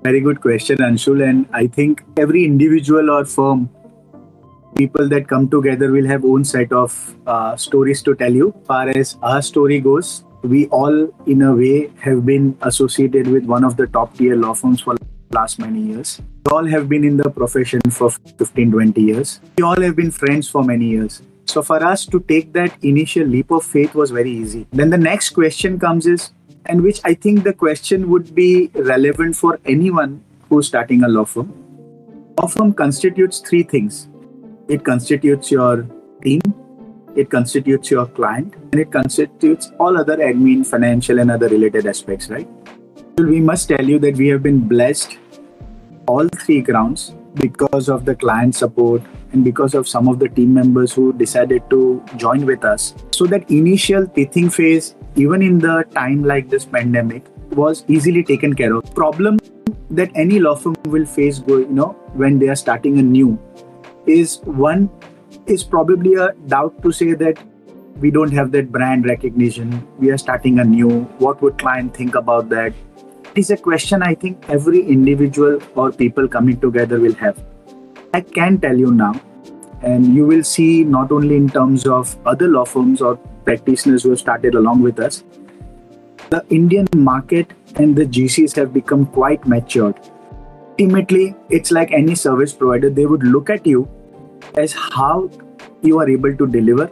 Very 0.03 0.19
good 0.19 0.41
question, 0.41 0.77
Anshul. 0.79 1.27
And 1.27 1.47
I 1.53 1.67
think 1.67 2.03
every 2.17 2.43
individual 2.43 3.09
or 3.09 3.23
firm 3.23 3.69
people 4.75 5.07
that 5.09 5.27
come 5.27 5.49
together 5.49 5.91
will 5.91 6.05
have 6.05 6.25
own 6.25 6.43
set 6.43 6.71
of 6.71 7.15
uh, 7.27 7.55
stories 7.55 8.01
to 8.03 8.15
tell 8.15 8.33
you. 8.33 8.53
Far 8.65 8.89
as 8.89 9.17
our 9.21 9.41
story 9.41 9.79
goes, 9.79 10.23
we 10.43 10.67
all, 10.67 11.09
in 11.25 11.41
a 11.41 11.53
way, 11.53 11.91
have 11.99 12.25
been 12.25 12.57
associated 12.61 13.27
with 13.27 13.45
one 13.45 13.63
of 13.63 13.77
the 13.77 13.87
top 13.87 14.15
tier 14.17 14.35
law 14.35 14.53
firms 14.53 14.81
for 14.81 14.95
last 15.31 15.59
many 15.59 15.79
years. 15.79 16.21
We 16.45 16.51
all 16.51 16.65
have 16.65 16.89
been 16.89 17.03
in 17.03 17.17
the 17.17 17.29
profession 17.29 17.81
for 17.89 18.09
15, 18.09 18.71
20 18.71 19.01
years. 19.01 19.39
We 19.57 19.63
all 19.63 19.79
have 19.79 19.95
been 19.95 20.11
friends 20.11 20.49
for 20.49 20.63
many 20.63 20.85
years. 20.85 21.21
So 21.45 21.61
for 21.61 21.83
us 21.83 22.05
to 22.07 22.19
take 22.21 22.53
that 22.53 22.83
initial 22.83 23.27
leap 23.27 23.51
of 23.51 23.65
faith 23.65 23.93
was 23.93 24.11
very 24.11 24.31
easy. 24.31 24.67
Then 24.71 24.89
the 24.89 24.97
next 24.97 25.31
question 25.31 25.79
comes 25.79 26.07
is, 26.07 26.31
and 26.65 26.81
which 26.81 27.01
I 27.03 27.13
think 27.13 27.43
the 27.43 27.53
question 27.53 28.09
would 28.09 28.33
be 28.33 28.69
relevant 28.73 29.35
for 29.35 29.59
anyone 29.65 30.23
who's 30.49 30.67
starting 30.67 31.03
a 31.03 31.07
law 31.07 31.25
firm. 31.25 31.53
Law 32.37 32.47
firm 32.47 32.73
constitutes 32.73 33.39
three 33.39 33.63
things 33.63 34.07
it 34.71 34.85
constitutes 34.85 35.51
your 35.51 35.85
team, 36.23 36.41
it 37.15 37.29
constitutes 37.29 37.91
your 37.91 38.05
client, 38.05 38.55
and 38.71 38.79
it 38.79 38.91
constitutes 38.91 39.71
all 39.79 39.97
other 39.97 40.15
admin, 40.17 40.65
financial, 40.65 41.19
and 41.19 41.29
other 41.29 41.49
related 41.49 41.85
aspects, 41.85 42.29
right? 42.29 42.47
We 43.17 43.41
must 43.41 43.67
tell 43.67 43.83
you 43.83 43.99
that 43.99 44.15
we 44.15 44.29
have 44.29 44.41
been 44.41 44.61
blessed 44.67 45.17
all 46.07 46.29
three 46.29 46.61
grounds 46.61 47.13
because 47.35 47.89
of 47.89 48.05
the 48.05 48.15
client 48.15 48.55
support 48.55 49.01
and 49.33 49.43
because 49.43 49.73
of 49.73 49.89
some 49.89 50.07
of 50.07 50.19
the 50.19 50.29
team 50.29 50.53
members 50.53 50.93
who 50.93 51.11
decided 51.13 51.69
to 51.69 52.01
join 52.15 52.45
with 52.45 52.63
us. 52.63 52.95
So 53.11 53.25
that 53.27 53.51
initial 53.51 54.07
teething 54.07 54.49
phase, 54.49 54.95
even 55.15 55.41
in 55.41 55.59
the 55.59 55.85
time 55.93 56.23
like 56.23 56.49
this 56.49 56.65
pandemic, 56.65 57.25
was 57.51 57.83
easily 57.89 58.23
taken 58.23 58.53
care 58.53 58.73
of. 58.73 58.95
Problem 58.95 59.39
that 59.89 60.09
any 60.15 60.39
law 60.39 60.55
firm 60.55 60.75
will 60.85 61.05
face, 61.05 61.41
you 61.47 61.67
know, 61.69 61.89
when 62.13 62.39
they 62.39 62.47
are 62.47 62.55
starting 62.55 62.99
a 62.99 63.01
new 63.01 63.37
is 64.05 64.39
one 64.43 64.89
is 65.45 65.63
probably 65.63 66.15
a 66.15 66.33
doubt 66.47 66.81
to 66.83 66.91
say 66.91 67.13
that 67.13 67.37
we 67.99 68.11
don't 68.11 68.31
have 68.31 68.51
that 68.51 68.71
brand 68.71 69.05
recognition. 69.05 69.87
We 69.99 70.11
are 70.11 70.17
starting 70.17 70.59
a 70.59 70.63
new. 70.63 71.01
What 71.19 71.41
would 71.41 71.57
client 71.57 71.95
think 71.95 72.15
about 72.15 72.49
that? 72.49 72.73
It 73.33 73.37
is 73.39 73.49
a 73.49 73.57
question 73.57 74.03
i 74.03 74.13
think 74.13 74.49
every 74.49 74.81
individual 74.93 75.61
or 75.75 75.91
people 75.91 76.27
coming 76.27 76.59
together 76.59 76.99
will 76.99 77.13
have. 77.15 77.41
I 78.13 78.21
can 78.21 78.59
tell 78.59 78.77
you 78.77 78.91
now 78.91 79.13
and 79.83 80.13
you 80.13 80.25
will 80.25 80.43
see 80.43 80.83
not 80.83 81.11
only 81.11 81.35
in 81.35 81.49
terms 81.49 81.85
of 81.87 82.15
other 82.25 82.47
law 82.47 82.65
firms 82.65 83.01
or 83.01 83.15
practitioners 83.45 84.03
who 84.03 84.11
have 84.11 84.19
started 84.19 84.55
along 84.55 84.81
with 84.81 84.99
us 84.99 85.23
the 86.29 86.43
indian 86.49 86.87
market 86.95 87.53
and 87.75 87.95
the 87.95 88.05
gcs 88.05 88.55
have 88.55 88.73
become 88.73 89.05
quite 89.07 89.45
matured 89.47 89.95
ultimately 90.81 91.35
it's 91.49 91.71
like 91.71 91.91
any 91.91 92.15
service 92.15 92.53
provider 92.53 92.89
they 92.89 93.05
would 93.05 93.23
look 93.23 93.49
at 93.49 93.65
you 93.65 93.87
as 94.55 94.73
how 94.73 95.29
you 95.81 95.99
are 95.99 96.09
able 96.09 96.35
to 96.35 96.47
deliver 96.47 96.87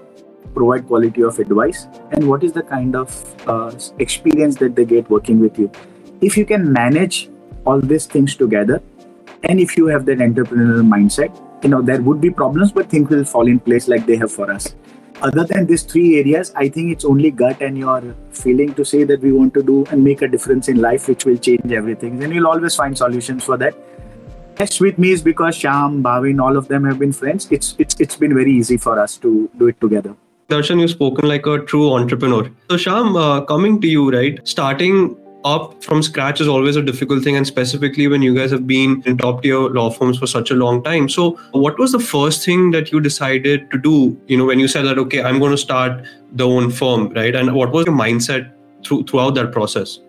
provide 0.53 0.85
quality 0.87 1.21
of 1.21 1.39
advice 1.39 1.87
and 2.11 2.27
what 2.27 2.43
is 2.43 2.53
the 2.53 2.61
kind 2.61 2.95
of 2.95 3.09
uh, 3.47 3.71
experience 3.99 4.55
that 4.57 4.75
they 4.75 4.85
get 4.85 5.09
working 5.09 5.39
with 5.39 5.57
you. 5.57 5.71
If 6.21 6.37
you 6.37 6.45
can 6.45 6.71
manage 6.71 7.29
all 7.65 7.79
these 7.79 8.05
things 8.05 8.35
together 8.35 8.81
and 9.43 9.59
if 9.59 9.77
you 9.77 9.87
have 9.87 10.05
that 10.05 10.19
entrepreneurial 10.19 10.87
mindset 10.93 11.43
you 11.63 11.69
know 11.69 11.81
there 11.81 12.01
would 12.01 12.21
be 12.21 12.29
problems 12.29 12.71
but 12.71 12.89
things 12.89 13.09
will 13.09 13.25
fall 13.25 13.47
in 13.47 13.59
place 13.59 13.87
like 13.87 14.05
they 14.05 14.17
have 14.17 14.31
for 14.31 14.51
us 14.51 14.75
other 15.21 15.43
than 15.43 15.65
these 15.65 15.83
three 15.83 16.19
areas 16.19 16.51
i 16.55 16.67
think 16.69 16.91
it's 16.91 17.05
only 17.05 17.31
gut 17.31 17.61
and 17.61 17.77
your 17.77 18.15
feeling 18.31 18.73
to 18.73 18.85
say 18.85 19.03
that 19.03 19.21
we 19.21 19.31
want 19.31 19.53
to 19.53 19.63
do 19.63 19.85
and 19.91 20.03
make 20.03 20.21
a 20.21 20.27
difference 20.27 20.69
in 20.69 20.81
life 20.81 21.07
which 21.07 21.25
will 21.25 21.37
change 21.37 21.71
everything 21.71 22.23
and 22.23 22.33
you'll 22.33 22.47
always 22.47 22.75
find 22.75 22.97
solutions 22.97 23.43
for 23.43 23.57
that 23.57 23.75
best 24.59 24.81
with 24.81 24.97
me 24.97 25.11
is 25.11 25.21
because 25.21 25.57
Shyam, 25.57 26.01
Bhavin, 26.03 26.41
all 26.45 26.57
of 26.57 26.67
them 26.67 26.83
have 26.83 26.99
been 26.99 27.13
friends. 27.19 27.47
It's 27.57 27.75
it's 27.79 27.95
it's 28.05 28.17
been 28.23 28.33
very 28.39 28.55
easy 28.61 28.77
for 28.85 28.99
us 29.03 29.15
to 29.25 29.49
do 29.61 29.69
it 29.73 29.79
together. 29.85 30.15
Darshan, 30.53 30.81
you've 30.81 30.91
spoken 30.91 31.27
like 31.31 31.45
a 31.45 31.59
true 31.71 31.87
entrepreneur. 31.93 32.43
So, 32.69 32.77
Shyam, 32.83 33.17
uh, 33.23 33.41
coming 33.51 33.79
to 33.81 33.87
you, 33.87 34.11
right? 34.11 34.39
Starting 34.53 35.15
up 35.49 35.83
from 35.83 36.01
scratch 36.03 36.41
is 36.41 36.47
always 36.47 36.75
a 36.75 36.81
difficult 36.81 37.23
thing, 37.23 37.35
and 37.35 37.47
specifically 37.47 38.07
when 38.07 38.21
you 38.21 38.35
guys 38.35 38.51
have 38.51 38.65
been 38.67 39.01
in 39.05 39.17
top 39.17 39.43
tier 39.43 39.59
law 39.77 39.89
firms 39.89 40.19
for 40.19 40.27
such 40.27 40.51
a 40.51 40.57
long 40.61 40.83
time. 40.83 41.09
So, 41.09 41.29
what 41.51 41.79
was 41.79 41.91
the 41.91 41.99
first 41.99 42.45
thing 42.45 42.71
that 42.71 42.91
you 42.91 42.99
decided 42.99 43.71
to 43.71 43.77
do? 43.77 43.95
You 44.27 44.37
know, 44.37 44.45
when 44.45 44.59
you 44.59 44.67
said 44.67 44.83
that, 44.83 44.97
okay, 45.05 45.23
I'm 45.23 45.39
going 45.39 45.51
to 45.51 45.63
start 45.65 46.03
the 46.33 46.47
own 46.47 46.69
firm, 46.71 47.09
right? 47.13 47.35
And 47.35 47.53
what 47.55 47.71
was 47.71 47.85
your 47.85 47.95
mindset 47.95 48.51
through, 48.85 49.03
throughout 49.05 49.35
that 49.35 49.51
process? 49.51 49.99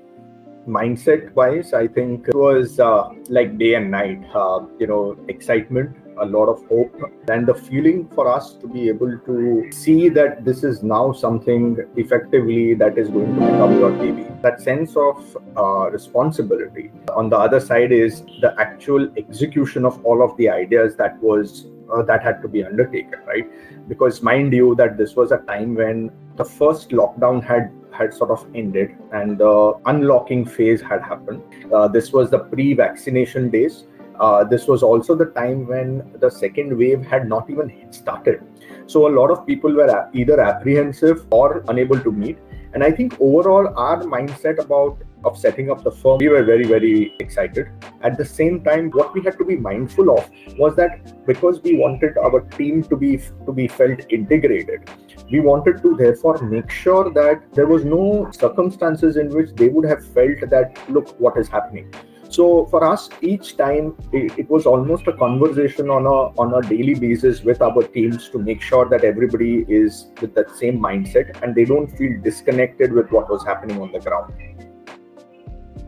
Mindset 0.67 1.33
wise, 1.35 1.73
I 1.73 1.87
think 1.89 2.29
it 2.29 2.35
was 2.35 2.79
uh, 2.79 3.09
like 3.29 3.57
day 3.59 3.75
and 3.75 3.91
night. 3.91 4.23
Uh, 4.35 4.67
you 4.79 4.87
know, 4.87 5.17
excitement 5.29 5.97
a 6.21 6.27
lot 6.27 6.49
of 6.49 6.67
hope 6.69 6.95
and 7.29 7.47
the 7.47 7.55
feeling 7.55 8.09
for 8.09 8.29
us 8.29 8.55
to 8.55 8.67
be 8.67 8.89
able 8.89 9.19
to 9.27 9.71
see 9.73 10.09
that 10.09 10.45
this 10.45 10.63
is 10.63 10.83
now 10.83 11.13
something 11.13 11.77
effectively 11.97 12.75
that 12.75 12.99
is 12.99 13.09
going 13.09 13.35
to 13.35 13.41
become 13.41 13.79
your 13.79 13.91
baby. 13.93 14.27
That 14.43 14.61
sense 14.61 14.97
of 14.97 15.37
uh, 15.57 15.91
responsibility. 15.91 16.91
On 17.17 17.29
the 17.31 17.39
other 17.39 17.61
side 17.61 17.93
is 17.93 18.23
the 18.41 18.55
actual 18.59 19.09
execution 19.17 19.85
of 19.85 20.05
all 20.05 20.23
of 20.23 20.37
the 20.37 20.49
ideas 20.49 20.97
that 20.97 21.21
was 21.23 21.67
uh, 21.93 22.03
that 22.03 22.23
had 22.23 22.41
to 22.43 22.49
be 22.49 22.65
undertaken, 22.65 23.19
right? 23.27 23.47
Because 23.89 24.23
mind 24.23 24.53
you, 24.53 24.75
that 24.77 24.97
this 24.97 25.17
was 25.17 25.33
a 25.33 25.39
time 25.39 25.75
when 25.75 26.11
the 26.37 26.45
first 26.45 26.91
lockdown 26.91 27.43
had 27.45 27.73
had 27.93 28.15
sort 28.15 28.31
of 28.31 28.47
ended 28.55 28.97
and 29.13 29.39
the 29.39 29.73
unlocking 29.87 30.45
phase 30.47 30.81
had 30.81 31.03
happened. 31.03 31.43
Uh, 31.73 31.89
this 31.89 32.13
was 32.13 32.31
the 32.31 32.39
pre-vaccination 32.39 33.51
days 33.51 33.85
uh, 34.21 34.45
this 34.45 34.67
was 34.67 34.83
also 34.83 35.15
the 35.15 35.27
time 35.27 35.67
when 35.67 36.13
the 36.21 36.31
second 36.31 36.77
wave 36.77 37.05
had 37.05 37.27
not 37.27 37.49
even 37.49 37.73
started. 37.91 38.43
So 38.87 39.09
a 39.09 39.13
lot 39.19 39.31
of 39.31 39.47
people 39.47 39.73
were 39.73 40.11
either 40.13 40.41
apprehensive 40.41 41.27
or 41.31 41.65
unable 41.69 41.99
to 42.01 42.13
meet. 42.13 42.39
And 42.73 42.85
I 42.85 42.91
think 42.91 43.17
overall, 43.19 43.73
our 43.77 44.03
mindset 44.03 44.59
about 44.59 44.99
of 45.25 45.37
setting 45.37 45.71
up 45.71 45.83
the 45.85 45.91
firm, 45.91 46.19
we 46.19 46.29
were 46.29 46.43
very, 46.43 46.65
very 46.65 47.15
excited. 47.19 47.69
At 48.03 48.17
the 48.17 48.25
same 48.25 48.63
time, 48.65 48.91
what 48.91 49.13
we 49.13 49.23
had 49.23 49.37
to 49.39 49.45
be 49.45 49.57
mindful 49.57 50.17
of 50.17 50.31
was 50.57 50.77
that 50.77 51.27
because 51.27 51.61
we 51.63 51.77
wanted 51.77 52.17
our 52.17 52.41
team 52.41 52.83
to 52.85 52.97
be 52.97 53.19
to 53.47 53.53
be 53.53 53.69
felt 53.69 54.01
integrated, 54.11 54.89
we 55.31 55.41
wanted 55.41 55.83
to 55.83 55.97
therefore 55.97 56.39
make 56.43 56.71
sure 56.71 57.11
that 57.13 57.43
there 57.55 57.67
was 57.67 57.85
no 57.85 58.31
circumstances 58.33 59.17
in 59.17 59.29
which 59.31 59.53
they 59.57 59.69
would 59.69 59.85
have 59.85 60.07
felt 60.15 60.49
that 60.49 60.79
look 60.89 61.19
what 61.21 61.37
is 61.37 61.49
happening 61.49 61.93
so 62.31 62.67
for 62.67 62.85
us 62.85 63.09
each 63.21 63.57
time 63.57 63.95
it, 64.13 64.39
it, 64.39 64.49
was 64.49 64.67
almost 64.67 65.07
a 65.09 65.13
conversation 65.13 65.91
on 65.91 66.07
a 66.07 66.19
on 66.43 66.55
a 66.55 66.69
daily 66.69 66.95
basis 66.95 67.43
with 67.43 67.61
our 67.61 67.83
teams 67.83 68.29
to 68.29 68.39
make 68.39 68.63
sure 68.63 68.89
that 68.89 69.05
everybody 69.05 69.65
is 69.69 70.07
with 70.21 70.35
that 70.35 70.51
same 70.57 70.79
mindset 70.79 71.43
and 71.43 71.55
they 71.55 71.65
don't 71.65 71.89
feel 71.99 72.21
disconnected 72.23 72.93
with 72.93 73.11
what 73.11 73.29
was 73.29 73.45
happening 73.45 73.83
on 73.83 73.91
the 73.93 74.01
ground. 74.01 74.33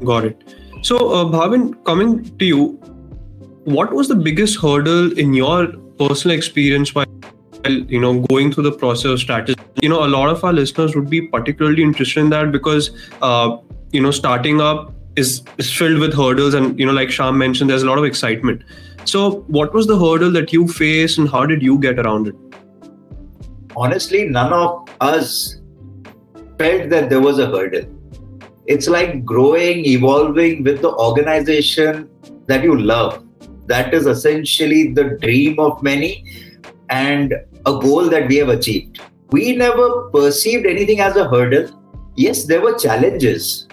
Got 0.04 0.24
it. 0.24 0.54
So 0.82 0.96
uh, 1.10 1.24
bhavin 1.24 1.84
coming 1.84 2.24
to 2.38 2.44
you 2.44 2.78
what 3.64 3.92
was 3.92 4.08
the 4.08 4.16
biggest 4.16 4.60
hurdle 4.60 5.16
in 5.18 5.34
your 5.34 5.68
personal 5.98 6.36
experience 6.36 6.94
while 6.94 7.06
you 7.66 8.00
know 8.00 8.20
going 8.22 8.52
through 8.52 8.64
the 8.64 8.72
process 8.72 9.04
of 9.12 9.18
Stratage 9.20 9.60
you 9.80 9.88
know 9.88 10.04
a 10.04 10.10
lot 10.14 10.28
of 10.28 10.42
our 10.42 10.52
listeners 10.52 10.96
would 10.96 11.08
be 11.08 11.20
particularly 11.28 11.82
interested 11.82 12.20
in 12.20 12.30
that 12.30 12.50
because 12.50 12.90
uh, 13.20 13.58
you 13.92 14.00
know 14.02 14.10
starting 14.10 14.60
up 14.60 14.92
is 15.16 15.42
is 15.58 15.72
filled 15.72 15.98
with 15.98 16.14
hurdles 16.14 16.54
and 16.54 16.78
you 16.78 16.86
know 16.86 16.92
like 16.92 17.08
Shyam 17.08 17.36
mentioned 17.36 17.68
there's 17.68 17.82
a 17.82 17.86
lot 17.86 17.98
of 17.98 18.04
excitement. 18.04 18.62
So 19.04 19.40
what 19.58 19.74
was 19.74 19.86
the 19.86 19.98
hurdle 19.98 20.30
that 20.32 20.52
you 20.52 20.68
faced 20.68 21.18
and 21.18 21.28
how 21.28 21.44
did 21.46 21.62
you 21.62 21.78
get 21.78 21.98
around 21.98 22.28
it? 22.28 22.34
Honestly 23.76 24.28
none 24.28 24.52
of 24.52 24.88
us 25.00 25.60
felt 26.58 26.88
that 26.90 27.10
there 27.10 27.20
was 27.20 27.38
a 27.38 27.46
hurdle. 27.46 27.84
It's 28.66 28.88
like 28.88 29.24
growing 29.24 29.84
evolving 29.84 30.62
with 30.62 30.80
the 30.82 30.94
organization 30.94 32.08
that 32.46 32.62
you 32.62 32.78
love. 32.78 33.24
That 33.66 33.92
is 33.92 34.06
essentially 34.06 34.92
the 34.92 35.18
dream 35.20 35.58
of 35.58 35.82
many 35.82 36.24
and 36.88 37.34
a 37.66 37.72
goal 37.72 38.08
that 38.08 38.28
we 38.28 38.36
have 38.36 38.48
achieved. 38.48 39.00
We 39.30 39.56
never 39.56 40.10
perceived 40.10 40.66
anything 40.66 41.00
as 41.00 41.16
a 41.16 41.28
hurdle. 41.28 41.68
Yes 42.16 42.44
there 42.44 42.60
were 42.60 42.78
challenges 42.78 43.66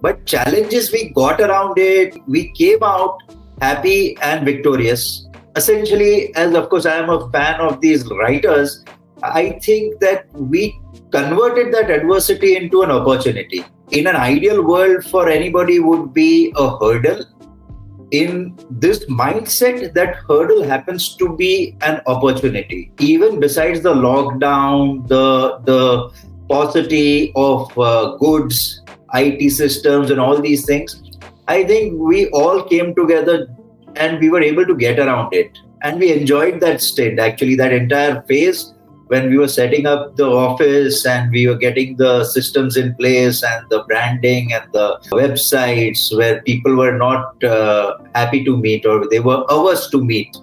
but 0.00 0.24
challenges 0.26 0.92
we 0.92 1.10
got 1.10 1.40
around 1.40 1.78
it 1.78 2.16
we 2.26 2.50
came 2.52 2.82
out 2.82 3.18
happy 3.60 4.16
and 4.22 4.44
victorious. 4.44 5.26
Essentially 5.56 6.34
as 6.36 6.54
of 6.54 6.68
course 6.68 6.86
i 6.86 6.94
am 6.94 7.10
a 7.10 7.30
fan 7.30 7.60
of 7.60 7.80
these 7.80 8.06
writers 8.10 8.84
i 9.22 9.58
think 9.64 9.98
that 10.00 10.26
we 10.34 10.78
converted 11.10 11.72
that 11.74 11.90
adversity 11.90 12.56
into 12.56 12.82
an 12.82 12.90
opportunity. 12.90 13.64
In 13.90 14.06
an 14.06 14.16
ideal 14.16 14.62
world 14.62 15.04
for 15.04 15.28
anybody 15.28 15.80
would 15.80 16.12
be 16.12 16.52
a 16.56 16.76
hurdle. 16.78 17.24
In 18.10 18.56
this 18.70 19.04
mindset 19.06 19.92
that 19.94 20.16
hurdle 20.28 20.62
happens 20.62 21.16
to 21.16 21.36
be 21.36 21.76
an 21.80 22.00
opportunity. 22.06 22.92
Even 22.98 23.40
besides 23.40 23.82
the 23.82 23.94
lockdown 23.94 25.06
the 25.08 25.58
the 25.64 26.10
paucity 26.48 27.32
of 27.36 27.78
uh, 27.78 28.16
goods 28.16 28.82
IT 29.14 29.50
systems 29.50 30.10
and 30.10 30.20
all 30.20 30.40
these 30.40 30.64
things, 30.64 31.02
I 31.46 31.64
think 31.64 31.98
we 31.98 32.28
all 32.30 32.62
came 32.62 32.94
together 32.94 33.48
and 33.96 34.20
we 34.20 34.28
were 34.28 34.42
able 34.42 34.66
to 34.66 34.76
get 34.76 34.98
around 34.98 35.32
it. 35.32 35.58
And 35.82 36.00
we 36.00 36.12
enjoyed 36.12 36.60
that 36.60 36.80
state, 36.80 37.18
actually, 37.18 37.54
that 37.56 37.72
entire 37.72 38.22
phase 38.22 38.74
when 39.08 39.30
we 39.30 39.38
were 39.38 39.48
setting 39.48 39.86
up 39.86 40.16
the 40.16 40.26
office 40.26 41.06
and 41.06 41.30
we 41.30 41.46
were 41.46 41.56
getting 41.56 41.96
the 41.96 42.24
systems 42.24 42.76
in 42.76 42.94
place 42.96 43.42
and 43.42 43.68
the 43.70 43.82
branding 43.84 44.52
and 44.52 44.70
the 44.72 44.98
websites 45.10 46.14
where 46.16 46.42
people 46.42 46.76
were 46.76 46.96
not 46.96 47.42
uh, 47.42 47.96
happy 48.14 48.44
to 48.44 48.56
meet 48.56 48.84
or 48.84 49.08
they 49.08 49.20
were 49.20 49.44
averse 49.48 49.88
to 49.90 50.04
meet 50.04 50.36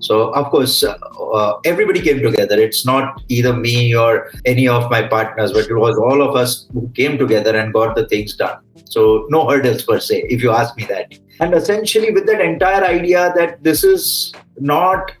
so, 0.00 0.32
of 0.34 0.50
course, 0.50 0.84
uh, 0.84 0.96
uh, 1.34 1.60
everybody 1.64 2.00
came 2.00 2.22
together. 2.22 2.58
It's 2.58 2.86
not 2.86 3.22
either 3.28 3.52
me 3.52 3.94
or 3.94 4.30
any 4.44 4.68
of 4.68 4.90
my 4.90 5.02
partners, 5.02 5.52
but 5.52 5.66
it 5.68 5.74
was 5.74 5.96
all 5.96 6.22
of 6.22 6.36
us 6.36 6.68
who 6.72 6.88
came 6.90 7.18
together 7.18 7.56
and 7.56 7.72
got 7.72 7.96
the 7.96 8.06
things 8.06 8.36
done. 8.36 8.58
So, 8.84 9.26
no 9.28 9.48
hurdles 9.48 9.82
per 9.82 9.98
se, 9.98 10.26
if 10.28 10.42
you 10.42 10.50
ask 10.50 10.76
me 10.76 10.84
that. 10.84 11.18
And 11.40 11.54
essentially, 11.54 12.10
with 12.10 12.26
that 12.26 12.40
entire 12.40 12.84
idea 12.84 13.32
that 13.36 13.62
this 13.62 13.84
is 13.84 14.32
not 14.58 15.12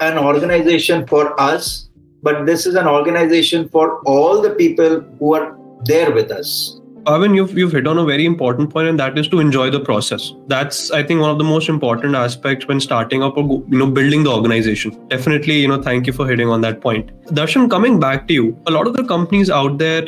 an 0.00 0.18
organization 0.18 1.06
for 1.06 1.38
us, 1.40 1.88
but 2.22 2.46
this 2.46 2.66
is 2.66 2.74
an 2.74 2.86
organization 2.86 3.68
for 3.68 4.00
all 4.02 4.42
the 4.42 4.50
people 4.50 5.00
who 5.18 5.34
are 5.34 5.56
there 5.84 6.12
with 6.12 6.30
us. 6.30 6.80
Arvind, 7.06 7.36
you've 7.36 7.56
you've 7.56 7.72
hit 7.72 7.86
on 7.86 7.98
a 7.98 8.04
very 8.04 8.26
important 8.26 8.70
point, 8.70 8.88
and 8.88 8.98
that 8.98 9.16
is 9.16 9.28
to 9.28 9.38
enjoy 9.38 9.70
the 9.70 9.78
process. 9.78 10.32
That's 10.48 10.90
I 10.90 11.02
think 11.04 11.20
one 11.20 11.30
of 11.30 11.38
the 11.38 11.44
most 11.44 11.68
important 11.68 12.16
aspects 12.16 12.66
when 12.66 12.80
starting 12.80 13.22
up 13.22 13.36
or 13.36 13.44
you 13.44 13.78
know 13.78 13.86
building 13.86 14.24
the 14.24 14.32
organization. 14.32 14.94
Definitely, 15.08 15.58
you 15.60 15.68
know, 15.68 15.80
thank 15.80 16.06
you 16.08 16.12
for 16.12 16.26
hitting 16.26 16.48
on 16.48 16.62
that 16.62 16.80
point. 16.80 17.12
Darshan, 17.26 17.70
coming 17.70 18.00
back 18.00 18.26
to 18.28 18.34
you, 18.34 18.60
a 18.66 18.72
lot 18.72 18.88
of 18.88 18.96
the 18.96 19.04
companies 19.04 19.50
out 19.50 19.78
there 19.78 20.06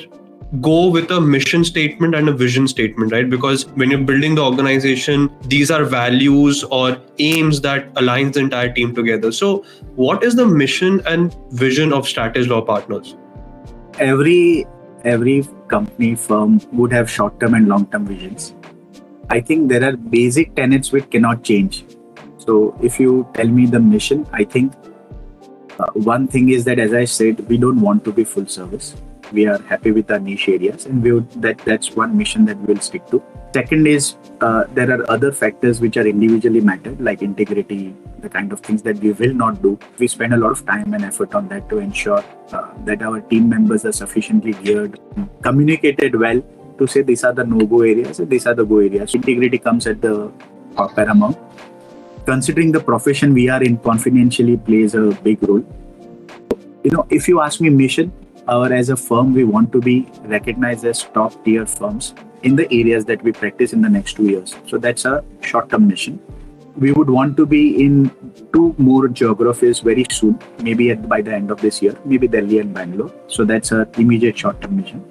go 0.61 0.89
with 0.89 1.11
a 1.11 1.21
mission 1.21 1.63
statement 1.63 2.15
and 2.15 2.29
a 2.29 2.33
vision 2.33 2.67
statement, 2.67 3.13
right? 3.13 3.29
Because 3.29 3.67
when 3.83 3.91
you're 3.91 4.01
building 4.01 4.35
the 4.35 4.43
organization, 4.43 5.31
these 5.43 5.71
are 5.71 5.85
values 5.85 6.65
or 6.65 6.97
aims 7.19 7.61
that 7.61 7.93
aligns 7.95 8.33
the 8.33 8.41
entire 8.41 8.73
team 8.73 8.95
together. 8.95 9.31
So, 9.31 9.65
what 9.95 10.25
is 10.25 10.35
the 10.35 10.47
mission 10.47 11.01
and 11.07 11.37
vision 11.51 11.93
of 11.93 12.07
Stratage 12.07 12.49
Law 12.49 12.63
Partners? 12.63 13.15
Every 13.99 14.67
every 15.05 15.47
company 15.69 16.15
firm 16.15 16.61
would 16.73 16.93
have 16.93 17.11
short 17.11 17.39
term 17.41 17.55
and 17.55 17.69
long 17.69 17.87
term 17.87 18.07
visions. 18.07 18.55
I 19.31 19.41
think 19.41 19.69
there 19.69 19.85
are 19.85 19.97
basic 19.97 20.55
tenets 20.55 20.93
which 20.93 21.11
cannot 21.11 21.43
change. 21.43 21.85
So 22.39 22.77
if 22.83 22.99
you 22.99 23.29
tell 23.35 23.47
me 23.47 23.67
the 23.67 23.81
mission, 23.81 24.27
I 24.33 24.45
think 24.45 24.73
uh, 25.79 25.91
one 25.95 26.27
thing 26.27 26.49
is 26.49 26.65
that, 26.65 26.79
as 26.79 26.95
I 26.95 27.05
said, 27.05 27.47
we 27.49 27.59
don't 27.59 27.81
want 27.81 28.05
to 28.05 28.13
be 28.13 28.25
full 28.25 28.47
service. 28.47 28.97
We 29.33 29.47
are 29.47 29.61
happy 29.63 29.91
with 29.91 30.11
our 30.11 30.19
niche 30.19 30.49
areas, 30.49 30.87
and 30.87 31.03
we 31.03 31.13
would, 31.13 31.31
that 31.43 31.59
that's 31.59 31.95
one 31.95 32.17
mission 32.17 32.45
that 32.47 32.57
we'll 32.59 32.81
stick 32.81 33.07
to. 33.09 33.23
Second 33.55 33.87
is 33.87 34.17
uh, 34.41 34.65
there 34.75 34.91
are 34.91 35.11
other 35.11 35.33
factors 35.33 35.81
which 35.81 35.97
are 35.97 36.07
individually 36.07 36.61
mattered, 36.61 37.01
like 37.01 37.23
integrity, 37.23 37.95
the 38.19 38.29
kind 38.29 38.53
of 38.53 38.61
things 38.61 38.83
that 38.83 38.99
we 38.99 39.13
will 39.13 39.33
not 39.33 39.63
do. 39.63 39.79
We 39.99 40.07
spend 40.07 40.35
a 40.35 40.37
lot 40.37 40.53
of 40.53 40.67
time 40.67 40.93
and 40.93 41.05
effort 41.05 41.35
on 41.35 41.49
that 41.49 41.69
to 41.71 41.79
ensure 41.79 42.23
uh, 42.53 42.69
that 42.85 43.03
our 43.03 43.21
team 43.21 43.49
members 43.49 43.85
are 43.85 43.93
sufficiently 43.93 44.53
geared, 44.53 45.01
communicated 45.43 46.15
well 46.15 46.43
to 46.79 46.87
say 46.87 47.03
these 47.03 47.25
are 47.25 47.33
the 47.33 47.45
no-go 47.45 47.81
areas 47.81 48.21
and 48.21 48.31
these 48.31 48.47
are 48.47 48.55
the 48.55 48.65
go 48.65 48.79
areas. 48.79 49.15
Integrity 49.15 49.59
comes 49.59 49.87
at 49.87 50.01
the 50.01 50.31
paramount. 50.95 51.39
Considering 52.27 52.71
the 52.71 52.81
profession 52.81 53.33
we 53.33 53.49
are 53.49 53.63
in, 53.63 53.79
confidentially 53.79 54.59
plays 54.59 54.95
a 54.95 55.11
big 55.23 55.43
role. 55.49 55.65
You 56.85 56.91
know, 56.91 57.07
if 57.11 57.27
you 57.27 57.41
ask 57.41 57.61
me 57.61 57.71
mission, 57.71 58.13
or 58.49 58.73
as 58.73 58.89
a 58.89 58.97
firm, 58.97 59.35
we 59.35 59.45
want 59.45 59.73
to 59.73 59.81
be 59.81 60.09
recognized 60.25 60.85
as 60.85 61.05
top 61.05 61.33
tier 61.45 61.67
firms 61.67 62.15
in 62.43 62.57
the 62.57 62.67
areas 62.73 63.05
that 63.05 63.23
we 63.23 63.33
practice 63.33 63.73
in 63.73 63.83
the 63.83 63.89
next 63.89 64.15
two 64.15 64.25
years. 64.25 64.57
So 64.67 64.79
that's 64.79 65.05
a 65.05 65.25
short 65.41 65.69
term 65.71 65.87
mission. 65.87 66.21
We 66.77 66.93
would 66.93 67.11
want 67.11 67.37
to 67.37 67.45
be 67.45 67.85
in 67.85 68.11
two 68.53 68.75
more 68.79 69.09
geographies 69.09 69.81
very 69.81 70.07
soon, 70.11 70.39
maybe 70.63 70.91
at, 70.93 71.09
by 71.09 71.21
the 71.21 71.35
end 71.35 71.51
of 71.51 71.61
this 71.61 71.83
year, 71.83 71.97
maybe 72.05 72.29
Delhi 72.29 72.61
and 72.61 72.73
Bangalore. 72.73 73.13
So 73.27 73.45
that's 73.45 73.73
a 73.73 73.89
immediate 73.99 74.39
short 74.39 74.61
term 74.63 74.77
mission. 74.77 75.05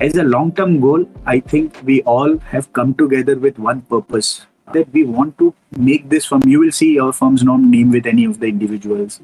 As 0.00 0.16
a 0.16 0.24
long 0.24 0.52
term 0.52 0.80
goal, 0.80 1.08
I 1.24 1.40
think 1.40 1.80
we 1.84 2.02
all 2.02 2.36
have 2.38 2.72
come 2.72 2.94
together 2.94 3.38
with 3.38 3.58
one 3.58 3.82
purpose 3.82 4.46
that 4.72 4.92
we 4.92 5.04
want 5.04 5.38
to 5.38 5.54
make 5.78 6.08
this 6.08 6.26
firm. 6.26 6.42
You 6.44 6.60
will 6.60 6.72
see 6.72 6.98
our 6.98 7.12
firm's 7.12 7.44
not 7.44 7.60
name 7.60 7.92
with 7.92 8.06
any 8.06 8.24
of 8.24 8.40
the 8.40 8.46
individuals. 8.46 9.20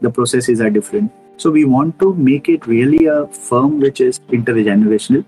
The 0.00 0.10
processes 0.10 0.60
are 0.60 0.70
different. 0.70 1.12
So 1.38 1.50
we 1.50 1.64
want 1.64 1.98
to 2.00 2.14
make 2.14 2.48
it 2.48 2.66
really 2.66 3.06
a 3.06 3.26
firm 3.28 3.78
which 3.80 4.00
is 4.00 4.18
intergenerational. 4.28 5.24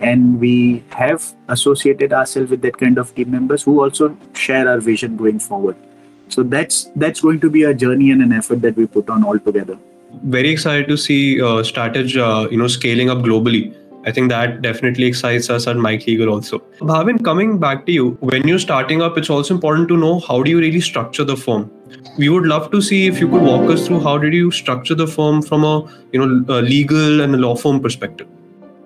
And 0.00 0.38
we 0.38 0.84
have 0.90 1.24
associated 1.48 2.12
ourselves 2.12 2.50
with 2.50 2.62
that 2.62 2.78
kind 2.78 2.98
of 2.98 3.12
team 3.16 3.32
members 3.32 3.64
who 3.64 3.82
also 3.82 4.16
share 4.32 4.68
our 4.68 4.78
vision 4.78 5.16
going 5.16 5.40
forward. 5.40 5.76
So 6.28 6.44
that's 6.44 6.84
that's 6.94 7.20
going 7.20 7.40
to 7.40 7.50
be 7.50 7.64
a 7.64 7.74
journey 7.74 8.12
and 8.12 8.22
an 8.22 8.32
effort 8.32 8.62
that 8.62 8.76
we 8.76 8.86
put 8.86 9.10
on 9.10 9.24
all 9.24 9.38
together. 9.38 9.76
Very 10.22 10.50
excited 10.50 10.86
to 10.88 10.96
see 10.96 11.40
uh, 11.40 11.62
Stratage 11.70 12.16
uh, 12.16 12.48
you 12.50 12.58
know 12.58 12.68
scaling 12.68 13.10
up 13.10 13.18
globally 13.18 13.74
I 14.08 14.12
think 14.16 14.30
that 14.30 14.62
definitely 14.62 15.06
excites 15.06 15.50
us 15.56 15.66
at 15.72 15.76
Mike 15.86 16.06
Legal 16.06 16.30
also. 16.34 16.60
Bhavin, 16.92 17.22
coming 17.24 17.58
back 17.64 17.84
to 17.86 17.92
you, 17.92 18.10
when 18.32 18.48
you're 18.48 18.64
starting 18.64 19.02
up, 19.08 19.18
it's 19.18 19.30
also 19.36 19.54
important 19.54 19.88
to 19.88 19.96
know 19.96 20.18
how 20.20 20.42
do 20.42 20.50
you 20.50 20.58
really 20.58 20.80
structure 20.80 21.24
the 21.24 21.36
firm. 21.36 21.70
We 22.16 22.28
would 22.28 22.46
love 22.54 22.70
to 22.72 22.82
see 22.88 23.06
if 23.06 23.20
you 23.20 23.28
could 23.28 23.42
walk 23.42 23.70
us 23.76 23.86
through 23.86 24.00
how 24.00 24.16
did 24.26 24.34
you 24.40 24.50
structure 24.50 24.94
the 25.04 25.06
firm 25.06 25.42
from 25.52 25.64
a 25.64 25.76
you 26.12 26.24
know 26.24 26.58
a 26.58 26.60
legal 26.72 27.22
and 27.26 27.34
a 27.34 27.38
law 27.46 27.54
firm 27.54 27.80
perspective 27.80 28.34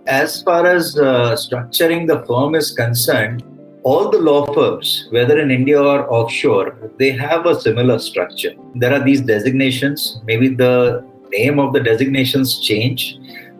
as 0.06 0.42
far 0.42 0.66
as 0.66 0.98
uh, 0.98 1.36
structuring 1.36 2.06
the 2.06 2.24
firm 2.26 2.54
is 2.54 2.72
concerned, 2.72 3.44
all 3.84 4.10
the 4.10 4.18
law 4.18 4.52
firms, 4.52 5.08
whether 5.10 5.38
in 5.38 5.50
India 5.50 5.80
or 5.80 6.12
offshore, 6.12 6.76
they 6.98 7.10
have 7.10 7.46
a 7.46 7.60
similar 7.60 7.98
structure. 7.98 8.52
There 8.74 8.92
are 8.92 9.04
these 9.04 9.20
designations. 9.20 10.20
Maybe 10.24 10.48
the 10.48 11.04
name 11.30 11.58
of 11.58 11.72
the 11.72 11.80
designations 11.80 12.60
change 12.60 13.18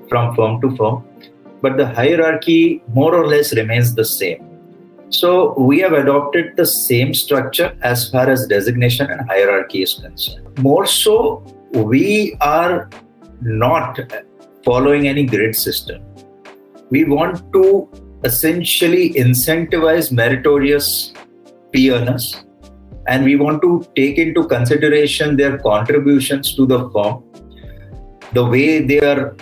from 0.09 0.35
firm 0.35 0.61
to 0.63 0.77
firm, 0.77 1.05
but 1.63 1.77
the 1.77 1.87
hierarchy 1.87 2.83
more 2.89 3.15
or 3.15 3.27
less 3.27 3.55
remains 3.55 3.95
the 3.95 4.05
same. 4.05 4.49
So 5.11 5.55
we 5.59 5.79
have 5.81 5.93
adopted 5.93 6.57
the 6.57 6.67
same 6.67 7.15
structure 7.15 7.77
as 7.83 8.11
far 8.11 8.29
as 8.29 8.47
designation 8.47 9.11
and 9.11 9.29
hierarchy 9.29 9.83
is 9.83 9.95
concerned. 9.95 10.59
More 10.59 10.87
so, 10.87 11.45
we 11.73 12.37
are 12.41 12.91
not 13.41 13.99
following 14.65 15.09
any 15.09 15.25
grid 15.25 15.55
system 15.55 16.03
we 16.93 17.05
want 17.05 17.37
to 17.55 17.89
essentially 18.23 19.05
incentivize 19.25 20.13
meritorious 20.13 20.89
earners 21.75 22.27
and 23.07 23.25
we 23.25 23.37
want 23.37 23.63
to 23.63 23.71
take 23.97 24.19
into 24.19 24.47
consideration 24.47 25.37
their 25.37 25.57
contributions 25.59 26.55
to 26.55 26.67
the 26.67 26.81
firm, 26.91 27.25
the 28.35 28.45
way 28.45 28.85
they 28.91 29.01
are 29.01 29.35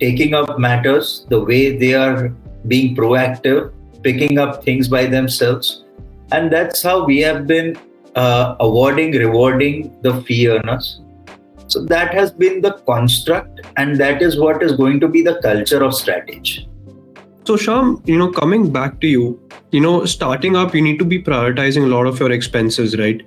taking 0.00 0.34
up 0.34 0.58
matters, 0.58 1.26
the 1.28 1.40
way 1.40 1.76
they 1.76 1.94
are 1.94 2.28
being 2.66 2.96
proactive, 2.96 3.72
picking 4.02 4.38
up 4.38 4.64
things 4.64 4.88
by 4.88 5.06
themselves. 5.06 5.84
And 6.32 6.52
that's 6.52 6.82
how 6.82 7.04
we 7.04 7.20
have 7.20 7.46
been 7.46 7.76
uh, 8.14 8.56
awarding, 8.60 9.12
rewarding 9.12 10.00
the 10.02 10.20
fee 10.22 10.48
earners. 10.48 11.00
So 11.66 11.84
that 11.86 12.12
has 12.14 12.30
been 12.30 12.60
the 12.60 12.72
construct, 12.86 13.62
and 13.76 13.96
that 13.96 14.22
is 14.22 14.38
what 14.38 14.62
is 14.62 14.72
going 14.72 15.00
to 15.00 15.08
be 15.08 15.22
the 15.22 15.40
culture 15.40 15.82
of 15.82 15.92
Stratage. 15.92 16.68
So, 17.46 17.56
Shyam, 17.56 18.06
you 18.06 18.16
know, 18.16 18.30
coming 18.30 18.70
back 18.70 19.00
to 19.00 19.06
you, 19.06 19.40
you 19.70 19.80
know, 19.80 20.04
starting 20.04 20.56
up, 20.56 20.74
you 20.74 20.82
need 20.82 20.98
to 20.98 21.04
be 21.04 21.22
prioritizing 21.22 21.84
a 21.84 21.86
lot 21.86 22.06
of 22.06 22.20
your 22.20 22.32
expenses, 22.32 22.96
right? 22.98 23.22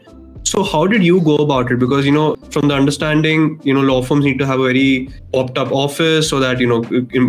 So, 0.57 0.63
how 0.63 0.87
did 0.87 1.03
you 1.03 1.21
go 1.21 1.35
about 1.35 1.71
it? 1.71 1.77
Because, 1.77 2.03
you 2.03 2.11
know, 2.11 2.35
from 2.49 2.67
the 2.67 2.73
understanding, 2.73 3.61
you 3.63 3.75
know, 3.75 3.81
law 3.81 4.01
firms 4.01 4.25
need 4.25 4.39
to 4.39 4.45
have 4.47 4.59
a 4.59 4.63
very 4.63 5.07
popped 5.31 5.55
up 5.55 5.71
office 5.71 6.27
so 6.27 6.39
that, 6.39 6.59
you 6.59 6.65
know, 6.65 6.81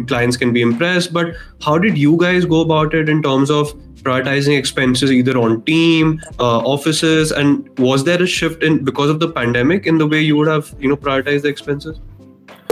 clients 0.07 0.38
can 0.38 0.51
be 0.51 0.62
impressed. 0.62 1.12
But 1.12 1.35
how 1.61 1.77
did 1.77 1.99
you 1.99 2.17
guys 2.17 2.47
go 2.47 2.62
about 2.62 2.95
it 2.95 3.07
in 3.07 3.23
terms 3.23 3.51
of 3.51 3.75
prioritizing 3.97 4.59
expenses 4.59 5.12
either 5.12 5.37
on 5.37 5.61
team, 5.64 6.23
uh, 6.41 6.61
offices? 6.61 7.31
And 7.31 7.69
was 7.79 8.05
there 8.05 8.23
a 8.23 8.27
shift 8.27 8.62
in 8.62 8.83
because 8.83 9.11
of 9.11 9.21
the 9.21 9.29
pandemic 9.31 9.87
in 9.87 9.99
the 9.99 10.07
way 10.07 10.23
you 10.23 10.35
would 10.38 10.49
have, 10.49 10.75
you 10.79 10.88
know, 10.88 10.97
prioritized 10.97 11.43
the 11.43 11.49
expenses? 11.49 12.01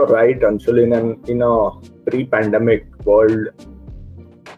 Right, 0.01 0.41
Anshul, 0.41 0.83
in, 0.83 1.23
in 1.29 1.43
a 1.43 2.11
pre 2.11 2.25
pandemic 2.25 2.87
world, 3.05 3.49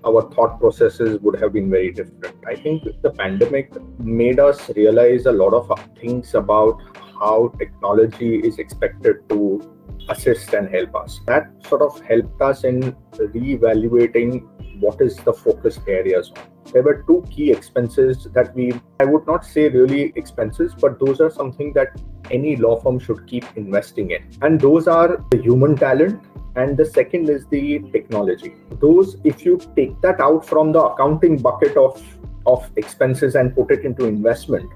our 0.07 0.23
thought 0.33 0.61
processes 0.61 1.21
would 1.21 1.41
have 1.41 1.53
been 1.53 1.71
very 1.71 1.93
different. 1.93 2.37
I 2.47 2.55
think 2.55 2.85
the 3.03 3.11
pandemic 3.11 3.73
made 3.99 4.39
us 4.39 4.71
realize 4.77 5.27
a 5.27 5.33
lot 5.33 5.55
of 5.55 5.71
things 6.01 6.35
about 6.35 6.81
how 7.21 7.53
technology 7.59 8.37
is 8.37 8.59
expected 8.59 9.29
to 9.29 9.75
assist 10.09 10.55
and 10.55 10.69
help 10.69 10.95
us. 10.95 11.21
That 11.27 11.51
sort 11.67 11.83
of 11.83 12.01
helped 12.01 12.41
us 12.41 12.65
in 12.65 12.97
reevaluating 13.13 14.49
what 14.81 15.01
is 15.01 15.17
the 15.17 15.33
focus 15.33 15.81
areas 15.87 16.33
on. 16.37 16.45
There 16.73 16.83
were 16.83 17.05
two 17.07 17.25
key 17.31 17.51
expenses 17.51 18.25
that 18.33 18.55
we, 18.55 18.73
I 19.01 19.05
would 19.05 19.27
not 19.27 19.45
say 19.45 19.69
really 19.69 20.13
expenses, 20.17 20.75
but 20.75 21.01
those 21.01 21.21
are 21.21 21.31
something 21.31 21.73
that 21.73 21.99
any 22.31 22.57
law 22.57 22.79
firm 22.81 22.99
should 22.99 23.27
keep 23.27 23.45
investing 23.57 24.11
in. 24.11 24.23
And 24.43 24.61
those 24.61 24.87
are 24.87 25.25
the 25.31 25.41
human 25.41 25.77
talent 25.77 26.23
and 26.59 26.77
the 26.77 26.85
second 26.85 27.29
is 27.35 27.47
the 27.55 27.79
technology 27.93 28.55
those 28.85 29.17
if 29.25 29.45
you 29.45 29.59
take 29.77 30.01
that 30.07 30.21
out 30.21 30.47
from 30.53 30.73
the 30.73 30.83
accounting 30.91 31.37
bucket 31.47 31.77
of 31.77 32.03
of 32.47 32.71
expenses 32.77 33.35
and 33.35 33.55
put 33.55 33.71
it 33.71 33.85
into 33.91 34.07
investment 34.07 34.71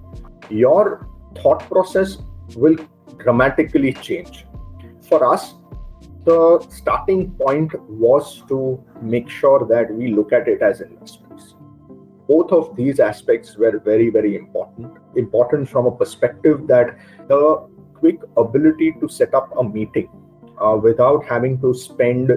your 0.50 0.84
thought 1.40 1.66
process 1.70 2.18
will 2.56 2.76
dramatically 3.24 3.92
change 4.08 4.44
for 5.08 5.20
us 5.32 5.54
the 6.24 6.66
starting 6.70 7.30
point 7.32 7.72
was 7.90 8.42
to 8.48 8.82
make 9.00 9.28
sure 9.28 9.66
that 9.66 9.92
we 9.92 10.08
look 10.08 10.32
at 10.32 10.48
it 10.48 10.62
as 10.62 10.80
investments 10.80 11.54
both 12.28 12.52
of 12.52 12.76
these 12.76 13.00
aspects 13.00 13.56
were 13.56 13.78
very 13.78 14.08
very 14.10 14.36
important 14.36 14.92
important 15.16 15.68
from 15.68 15.86
a 15.86 15.90
perspective 15.90 16.66
that 16.66 16.96
the 17.28 17.40
quick 17.94 18.20
ability 18.36 18.94
to 19.00 19.08
set 19.08 19.34
up 19.34 19.50
a 19.58 19.64
meeting 19.64 20.08
uh, 20.60 20.76
without 20.76 21.24
having 21.24 21.60
to 21.60 21.72
spend 21.74 22.30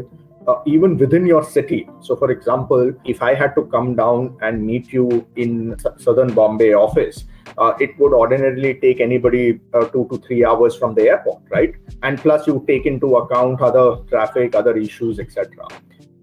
uh, 0.47 0.61
even 0.65 0.97
within 0.97 1.25
your 1.25 1.43
city. 1.43 1.87
So, 2.01 2.15
for 2.15 2.31
example, 2.31 2.93
if 3.03 3.21
I 3.21 3.33
had 3.33 3.55
to 3.55 3.65
come 3.65 3.95
down 3.95 4.37
and 4.41 4.63
meet 4.63 4.93
you 4.93 5.27
in 5.35 5.75
Southern 5.97 6.33
Bombay 6.33 6.73
office, 6.73 7.25
uh, 7.57 7.73
it 7.79 7.97
would 7.99 8.13
ordinarily 8.13 8.75
take 8.75 8.99
anybody 8.99 9.59
uh, 9.73 9.85
two 9.85 10.07
to 10.11 10.17
three 10.17 10.43
hours 10.43 10.75
from 10.75 10.95
the 10.95 11.09
airport, 11.09 11.41
right? 11.49 11.75
And 12.03 12.19
plus, 12.19 12.47
you 12.47 12.63
take 12.67 12.85
into 12.85 13.15
account 13.17 13.61
other 13.61 13.97
traffic, 14.09 14.55
other 14.55 14.75
issues, 14.77 15.19
etc. 15.19 15.67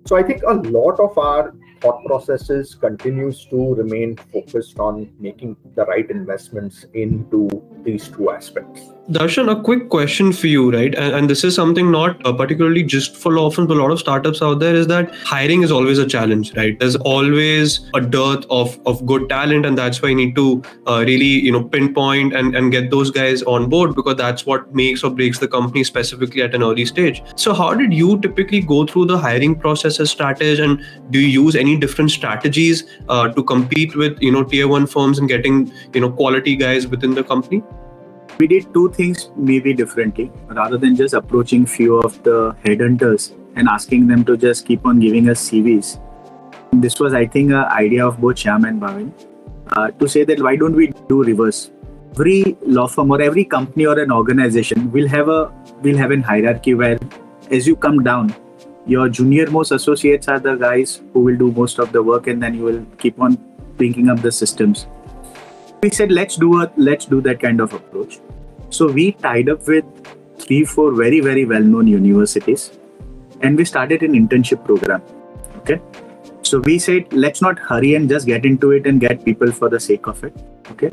So, 0.07 0.17
I 0.17 0.23
think 0.23 0.43
a 0.43 0.55
lot 0.55 0.99
of 1.01 1.17
our 1.17 1.55
thought 1.81 2.05
processes 2.07 2.75
continues 2.75 3.45
to 3.47 3.75
remain 3.75 4.17
focused 4.33 4.79
on 4.79 5.11
making 5.19 5.57
the 5.75 5.85
right 5.87 6.09
investments 6.11 6.87
into 6.95 7.49
these 7.85 8.09
two 8.09 8.31
aspects. 8.31 8.93
Darshan, 9.11 9.51
a 9.51 9.61
quick 9.61 9.89
question 9.89 10.33
for 10.33 10.47
you, 10.47 10.73
right? 10.73 10.95
And, 10.95 11.15
and 11.15 11.31
this 11.31 11.43
is 11.43 11.57
something 11.57 11.91
not 11.91 12.25
uh, 12.25 12.33
particularly 12.33 12.85
just 12.85 13.17
for 13.17 13.33
law 13.33 13.51
firms, 13.51 13.67
but 13.67 13.77
a 13.77 13.83
lot 13.83 13.91
of 13.91 13.99
startups 13.99 14.41
out 14.41 14.61
there 14.61 14.77
is 14.77 14.87
that 14.87 15.13
hiring 15.17 15.63
is 15.63 15.73
always 15.73 15.99
a 15.99 16.07
challenge, 16.07 16.55
right? 16.57 16.79
There's 16.79 16.95
always 16.97 17.91
a 17.95 18.01
dearth 18.01 18.47
of, 18.49 18.79
of 18.87 19.05
good 19.05 19.29
talent, 19.29 19.67
and 19.67 19.77
that's 19.77 20.01
why 20.01 20.11
you 20.11 20.15
need 20.15 20.37
to 20.37 20.63
uh, 20.87 21.03
really, 21.05 21.25
you 21.25 21.51
know, 21.51 21.65
pinpoint 21.65 22.33
and, 22.33 22.55
and 22.55 22.71
get 22.71 22.93
those 22.93 23.11
guys 23.11 23.43
on 23.43 23.69
board 23.69 23.97
because 23.97 24.17
that's 24.17 24.47
what 24.47 24.73
makes 24.73 25.03
or 25.03 25.11
breaks 25.11 25.41
the 25.41 25.49
company 25.49 25.83
specifically 25.83 26.41
at 26.41 26.55
an 26.55 26.63
early 26.63 26.87
stage. 26.87 27.23
So, 27.35 27.55
how 27.55 27.75
did 27.75 27.93
you 27.93 28.21
typically 28.21 28.61
go 28.61 28.87
through 28.87 29.07
the 29.07 29.19
hiring 29.19 29.57
process 29.59 29.99
as 29.99 30.15
Stratage, 30.15 30.63
and 30.63 30.81
do 31.11 31.19
you 31.19 31.43
use 31.43 31.57
any 31.57 31.77
different 31.77 32.13
strategies 32.13 32.85
uh, 33.09 33.29
to 33.31 33.43
compete 33.43 33.97
with, 33.97 34.17
you 34.23 34.31
know, 34.31 34.45
tier 34.45 34.69
one 34.69 34.87
firms 34.87 35.19
and 35.19 35.29
getting, 35.29 35.73
you 35.93 36.01
know, 36.01 36.11
quality 36.11 36.55
guys 36.55 36.87
within 36.87 37.15
the 37.15 37.25
company? 37.25 37.63
We 38.43 38.49
did 38.53 38.69
two 38.75 38.87
things 38.95 39.31
maybe 39.49 39.73
differently 39.81 40.31
rather 40.61 40.79
than 40.85 40.97
just 41.01 41.15
approaching 41.19 41.65
few 41.65 41.99
of 42.07 42.23
the 42.29 42.39
headhunters 42.65 43.27
and 43.57 43.69
asking 43.69 44.09
them 44.13 44.25
to 44.31 44.37
just 44.45 44.67
keep 44.71 44.87
on 44.93 44.99
giving 45.05 45.29
us 45.33 45.43
CVs. 45.51 45.91
This 46.85 46.99
was, 46.99 47.15
I 47.15 47.27
think, 47.27 47.53
an 47.53 47.67
idea 47.83 48.07
of 48.07 48.21
both 48.21 48.37
Shyam 48.37 48.67
and 48.69 48.81
Bhavin 48.83 49.13
uh, 49.77 49.91
to 50.01 50.09
say 50.09 50.25
that 50.25 50.43
why 50.43 50.57
don't 50.57 50.75
we 50.75 50.89
do 51.09 51.23
reverse? 51.23 51.71
Every 52.15 52.57
law 52.63 52.87
firm 52.89 53.13
or 53.13 53.21
every 53.23 53.45
company 53.45 53.87
or 53.87 53.99
an 53.99 54.11
organization 54.11 54.91
will 54.91 55.07
have 55.09 55.29
a 55.29 55.41
will 55.83 55.97
have 55.97 56.11
an 56.11 56.23
hierarchy 56.31 56.75
where, 56.75 56.99
as 57.51 57.67
you 57.67 57.77
come 57.77 58.03
down, 58.09 58.35
your 58.87 59.09
junior 59.21 59.47
most 59.51 59.71
associates 59.71 60.29
are 60.29 60.41
the 60.41 60.57
guys 60.57 61.01
who 61.13 61.21
will 61.29 61.39
do 61.45 61.53
most 61.53 61.79
of 61.79 61.93
the 61.93 62.03
work, 62.03 62.27
and 62.27 62.43
then 62.43 62.55
you 62.55 62.65
will 62.65 62.85
keep 62.99 63.21
on 63.29 63.39
bringing 63.77 64.11
up 64.11 64.21
the 64.21 64.33
systems. 64.33 64.87
We 65.83 65.91
said 65.91 66.13
let's 66.13 66.37
do 66.37 66.63
a 66.63 66.71
let's 66.77 67.07
do 67.07 67.21
that 67.23 67.41
kind 67.41 67.61
of 67.61 67.73
approach. 67.73 68.21
So 68.71 68.87
we 68.87 69.13
tied 69.23 69.49
up 69.49 69.67
with 69.67 69.85
three, 70.39 70.65
four 70.65 70.93
very, 70.93 71.19
very 71.19 71.45
well-known 71.45 71.89
universities, 71.89 72.79
and 73.41 73.59
we 73.59 73.65
started 73.65 74.05
an 74.05 74.13
internship 74.13 74.65
program. 74.65 75.03
Okay, 75.57 75.81
so 76.43 76.61
we 76.61 76.79
said 76.79 77.13
let's 77.13 77.43
not 77.43 77.59
hurry 77.59 77.97
and 77.97 78.09
just 78.09 78.27
get 78.29 78.47
into 78.47 78.71
it 78.71 78.87
and 78.87 79.01
get 79.01 79.25
people 79.25 79.51
for 79.51 79.69
the 79.69 79.81
sake 79.81 80.07
of 80.07 80.23
it. 80.23 80.33
Okay, 80.71 80.93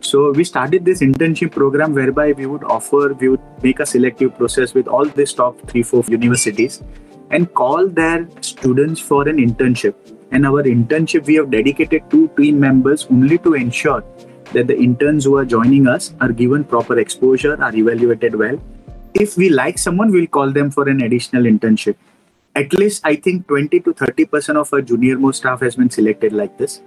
so 0.00 0.32
we 0.32 0.42
started 0.42 0.84
this 0.84 1.00
internship 1.00 1.52
program 1.52 1.94
whereby 1.94 2.32
we 2.32 2.46
would 2.46 2.64
offer, 2.64 3.14
we 3.14 3.28
would 3.28 3.62
make 3.62 3.78
a 3.78 3.86
selective 3.86 4.36
process 4.36 4.74
with 4.74 4.88
all 4.88 5.04
these 5.04 5.32
top 5.32 5.56
three, 5.68 5.84
four 5.84 6.02
universities 6.08 6.82
and 7.30 7.54
call 7.54 7.86
their 7.86 8.26
students 8.40 9.00
for 9.00 9.28
an 9.28 9.36
internship 9.36 9.94
and 10.34 10.44
our 10.44 10.64
internship, 10.64 11.26
we 11.26 11.36
have 11.36 11.50
dedicated 11.50 12.10
two 12.10 12.28
team 12.36 12.58
members 12.58 13.06
only 13.10 13.38
to 13.38 13.54
ensure 13.54 14.02
that 14.52 14.66
the 14.66 14.76
interns 14.76 15.24
who 15.24 15.36
are 15.36 15.44
joining 15.44 15.86
us 15.86 16.12
are 16.20 16.32
given 16.32 16.64
proper 16.64 16.98
exposure, 16.98 17.60
are 17.62 17.74
evaluated 17.74 18.34
well. 18.34 18.58
If 19.14 19.36
we 19.36 19.48
like 19.48 19.78
someone, 19.78 20.10
we'll 20.10 20.26
call 20.26 20.50
them 20.50 20.72
for 20.72 20.88
an 20.88 21.02
additional 21.02 21.44
internship. 21.44 21.94
At 22.56 22.72
least 22.72 23.02
I 23.04 23.14
think 23.14 23.46
20 23.46 23.80
to 23.80 23.94
30% 23.94 24.56
of 24.56 24.72
our 24.72 24.82
junior 24.82 25.18
most 25.18 25.38
staff 25.38 25.60
has 25.60 25.76
been 25.76 25.90
selected 25.90 26.32
like 26.32 26.58
this. 26.58 26.80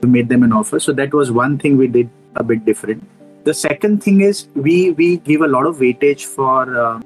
We 0.00 0.08
made 0.08 0.30
them 0.30 0.42
an 0.42 0.52
offer. 0.52 0.80
So 0.80 0.92
that 0.92 1.12
was 1.12 1.30
one 1.30 1.58
thing 1.58 1.76
we 1.76 1.86
did 1.86 2.08
a 2.36 2.42
bit 2.42 2.64
different. 2.64 3.06
The 3.44 3.54
second 3.54 4.02
thing 4.02 4.22
is 4.22 4.48
we 4.54 4.92
we 4.92 5.16
give 5.18 5.40
a 5.40 5.48
lot 5.48 5.66
of 5.66 5.76
weightage 5.76 6.24
for 6.24 6.76
uh, 6.78 7.00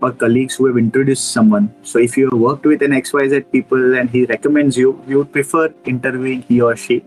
or 0.00 0.12
colleagues 0.12 0.54
who 0.54 0.66
have 0.66 0.78
introduced 0.78 1.32
someone. 1.32 1.74
So 1.82 1.98
if 1.98 2.16
you 2.16 2.30
have 2.30 2.38
worked 2.38 2.66
with 2.66 2.82
an 2.82 2.92
XYZ 2.92 3.50
people 3.50 3.94
and 3.96 4.08
he 4.08 4.24
recommends 4.24 4.76
you, 4.76 5.02
you 5.06 5.18
would 5.18 5.32
prefer 5.32 5.72
interviewing 5.84 6.42
he 6.42 6.60
or 6.60 6.76
she 6.76 7.04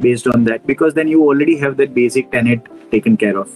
based 0.00 0.26
on 0.26 0.44
that 0.44 0.66
because 0.66 0.94
then 0.94 1.08
you 1.08 1.22
already 1.22 1.56
have 1.58 1.76
that 1.76 1.94
basic 1.94 2.30
tenet 2.30 2.66
taken 2.90 3.16
care 3.16 3.36
of. 3.36 3.50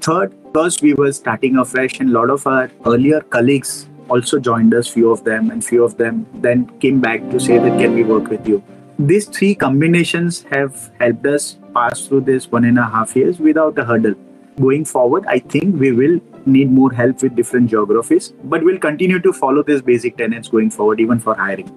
Third, 0.00 0.30
because 0.44 0.80
we 0.80 0.94
were 0.94 1.12
starting 1.12 1.56
afresh 1.58 2.00
and 2.00 2.10
a 2.10 2.12
lot 2.12 2.30
of 2.30 2.46
our 2.46 2.70
earlier 2.86 3.20
colleagues 3.20 3.88
also 4.08 4.38
joined 4.38 4.72
us, 4.74 4.88
few 4.88 5.10
of 5.10 5.24
them, 5.24 5.50
and 5.50 5.64
few 5.64 5.84
of 5.84 5.96
them 5.98 6.26
then 6.34 6.66
came 6.80 7.00
back 7.00 7.28
to 7.30 7.38
say 7.38 7.58
that 7.58 7.78
can 7.78 7.94
we 7.94 8.04
work 8.04 8.28
with 8.28 8.46
you. 8.48 8.62
These 8.98 9.26
three 9.26 9.54
combinations 9.54 10.44
have 10.50 10.90
helped 10.98 11.26
us 11.26 11.56
pass 11.74 12.06
through 12.06 12.22
this 12.22 12.50
one 12.50 12.64
and 12.64 12.78
a 12.78 12.84
half 12.84 13.14
years 13.14 13.38
without 13.38 13.78
a 13.78 13.84
hurdle. 13.84 14.14
Going 14.60 14.84
forward, 14.84 15.24
I 15.26 15.38
think 15.38 15.78
we 15.78 15.92
will 15.92 16.20
need 16.46 16.70
more 16.70 16.92
help 16.92 17.22
with 17.22 17.34
different 17.34 17.70
geographies, 17.70 18.32
but 18.44 18.64
we'll 18.64 18.78
continue 18.78 19.20
to 19.20 19.32
follow 19.32 19.62
these 19.62 19.82
basic 19.82 20.16
tenets 20.16 20.48
going 20.48 20.70
forward, 20.70 21.00
even 21.00 21.18
for 21.18 21.34
hiring. 21.34 21.70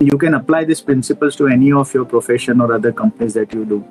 You 0.00 0.18
can 0.18 0.34
apply 0.34 0.64
these 0.64 0.80
principles 0.80 1.36
to 1.36 1.48
any 1.48 1.72
of 1.72 1.92
your 1.94 2.04
profession 2.04 2.60
or 2.60 2.72
other 2.72 2.92
companies 2.92 3.34
that 3.34 3.54
you 3.54 3.64
do. 3.64 3.84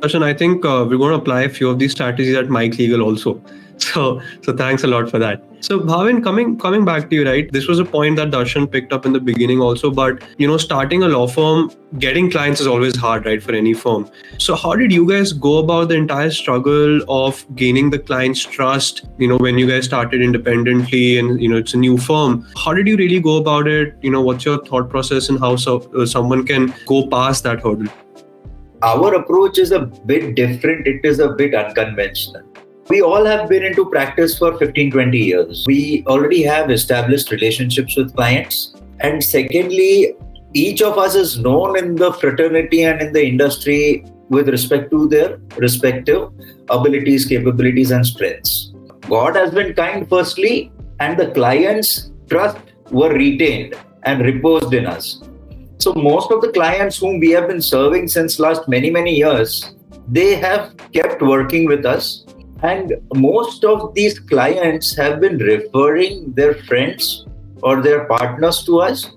Darshan, 0.00 0.22
I 0.22 0.32
think 0.32 0.64
uh, 0.64 0.86
we're 0.88 0.96
going 0.96 1.10
to 1.10 1.18
apply 1.18 1.42
a 1.42 1.48
few 1.48 1.68
of 1.68 1.80
these 1.80 1.90
strategies 1.90 2.36
at 2.36 2.48
Mike 2.48 2.78
Legal 2.78 3.02
also. 3.02 3.42
So, 3.80 4.20
so 4.42 4.56
thanks 4.56 4.82
a 4.82 4.88
lot 4.88 5.08
for 5.08 5.20
that. 5.20 5.40
So, 5.60 5.78
Bhavin, 5.78 6.22
coming 6.22 6.58
coming 6.58 6.84
back 6.84 7.08
to 7.10 7.14
you, 7.14 7.24
right? 7.24 7.50
This 7.52 7.68
was 7.68 7.78
a 7.78 7.84
point 7.84 8.16
that 8.16 8.32
Darshan 8.32 8.70
picked 8.70 8.92
up 8.92 9.06
in 9.06 9.12
the 9.12 9.20
beginning 9.20 9.60
also. 9.60 9.88
But 9.88 10.24
you 10.36 10.48
know, 10.48 10.56
starting 10.56 11.04
a 11.04 11.08
law 11.08 11.28
firm, 11.28 11.70
getting 12.00 12.28
clients 12.28 12.60
is 12.60 12.66
always 12.66 12.96
hard, 12.96 13.24
right, 13.24 13.40
for 13.40 13.52
any 13.52 13.74
firm. 13.74 14.10
So, 14.38 14.56
how 14.56 14.74
did 14.74 14.90
you 14.90 15.08
guys 15.08 15.32
go 15.32 15.58
about 15.58 15.90
the 15.90 15.94
entire 15.94 16.32
struggle 16.32 17.00
of 17.08 17.46
gaining 17.54 17.90
the 17.90 18.00
client's 18.00 18.42
trust? 18.44 19.06
You 19.16 19.28
know, 19.28 19.36
when 19.36 19.58
you 19.58 19.68
guys 19.68 19.84
started 19.84 20.22
independently, 20.22 21.16
and 21.16 21.40
you 21.40 21.48
know, 21.48 21.56
it's 21.56 21.72
a 21.72 21.78
new 21.78 21.98
firm. 21.98 22.48
How 22.56 22.74
did 22.74 22.88
you 22.88 22.96
really 22.96 23.20
go 23.20 23.36
about 23.36 23.68
it? 23.68 23.94
You 24.02 24.10
know, 24.10 24.22
what's 24.22 24.44
your 24.44 24.58
thought 24.64 24.90
process, 24.90 25.28
and 25.28 25.38
how 25.38 25.54
so, 25.54 25.88
uh, 25.96 26.04
someone 26.04 26.44
can 26.44 26.74
go 26.84 27.06
past 27.06 27.44
that 27.44 27.60
hurdle? 27.60 27.92
Our 28.82 29.14
approach 29.14 29.58
is 29.58 29.72
a 29.72 29.80
bit 29.80 30.34
different. 30.34 30.86
It 30.86 31.04
is 31.04 31.18
a 31.18 31.30
bit 31.30 31.54
unconventional. 31.54 32.42
We 32.88 33.02
all 33.02 33.24
have 33.24 33.48
been 33.48 33.64
into 33.64 33.84
practice 33.90 34.38
for 34.38 34.56
15 34.56 34.90
20 34.92 35.18
years. 35.18 35.64
We 35.66 36.04
already 36.06 36.42
have 36.42 36.70
established 36.70 37.30
relationships 37.30 37.96
with 37.96 38.14
clients. 38.14 38.74
And 39.00 39.22
secondly 39.22 40.14
each 40.54 40.80
of 40.80 40.96
us 40.96 41.14
is 41.14 41.38
known 41.38 41.76
in 41.76 41.94
the 41.94 42.12
fraternity 42.14 42.84
and 42.84 43.02
in 43.02 43.12
the 43.12 43.22
industry 43.22 44.04
with 44.30 44.48
respect 44.48 44.90
to 44.90 45.06
their 45.08 45.38
respective 45.56 46.30
abilities 46.70 47.26
capabilities 47.26 47.90
and 47.90 48.06
strengths. 48.06 48.72
God 49.08 49.36
has 49.36 49.52
been 49.52 49.74
kind 49.74 50.08
firstly 50.08 50.72
and 51.00 51.18
the 51.18 51.30
clients 51.32 52.10
trust 52.30 52.58
were 52.90 53.12
retained 53.12 53.74
and 54.04 54.22
reposed 54.22 54.72
in 54.72 54.86
us 54.86 55.20
so 55.78 55.92
most 55.94 56.32
of 56.32 56.40
the 56.40 56.50
clients 56.52 56.98
whom 56.98 57.20
we 57.20 57.30
have 57.30 57.46
been 57.46 57.62
serving 57.62 58.08
since 58.08 58.40
last 58.40 58.68
many 58.68 58.90
many 58.90 59.14
years, 59.14 59.74
they 60.08 60.34
have 60.34 60.74
kept 60.92 61.22
working 61.22 61.66
with 61.66 61.86
us, 61.86 62.24
and 62.62 62.94
most 63.14 63.64
of 63.64 63.94
these 63.94 64.18
clients 64.18 64.96
have 64.96 65.20
been 65.20 65.38
referring 65.38 66.32
their 66.32 66.54
friends 66.54 67.26
or 67.62 67.80
their 67.80 68.06
partners 68.06 68.64
to 68.64 68.80
us. 68.80 69.10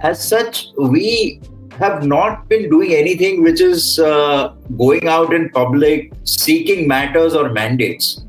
As 0.00 0.26
such, 0.26 0.66
we 0.78 1.40
have 1.78 2.04
not 2.04 2.48
been 2.48 2.68
doing 2.68 2.94
anything 2.94 3.42
which 3.42 3.60
is 3.60 3.98
uh, 3.98 4.54
going 4.76 5.06
out 5.06 5.32
in 5.32 5.48
public 5.50 6.12
seeking 6.24 6.88
matters 6.88 7.34
or 7.34 7.50
mandates. 7.50 8.24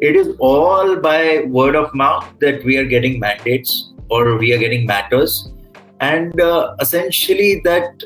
It 0.00 0.16
is 0.16 0.34
all 0.38 0.96
by 0.96 1.42
word 1.42 1.76
of 1.76 1.94
mouth 1.94 2.26
that 2.40 2.64
we 2.64 2.78
are 2.78 2.86
getting 2.86 3.20
mandates 3.20 3.92
or 4.08 4.36
we 4.38 4.54
are 4.54 4.58
getting 4.58 4.86
matters 4.86 5.52
and 6.00 6.40
uh, 6.40 6.74
essentially 6.80 7.60
that 7.64 8.02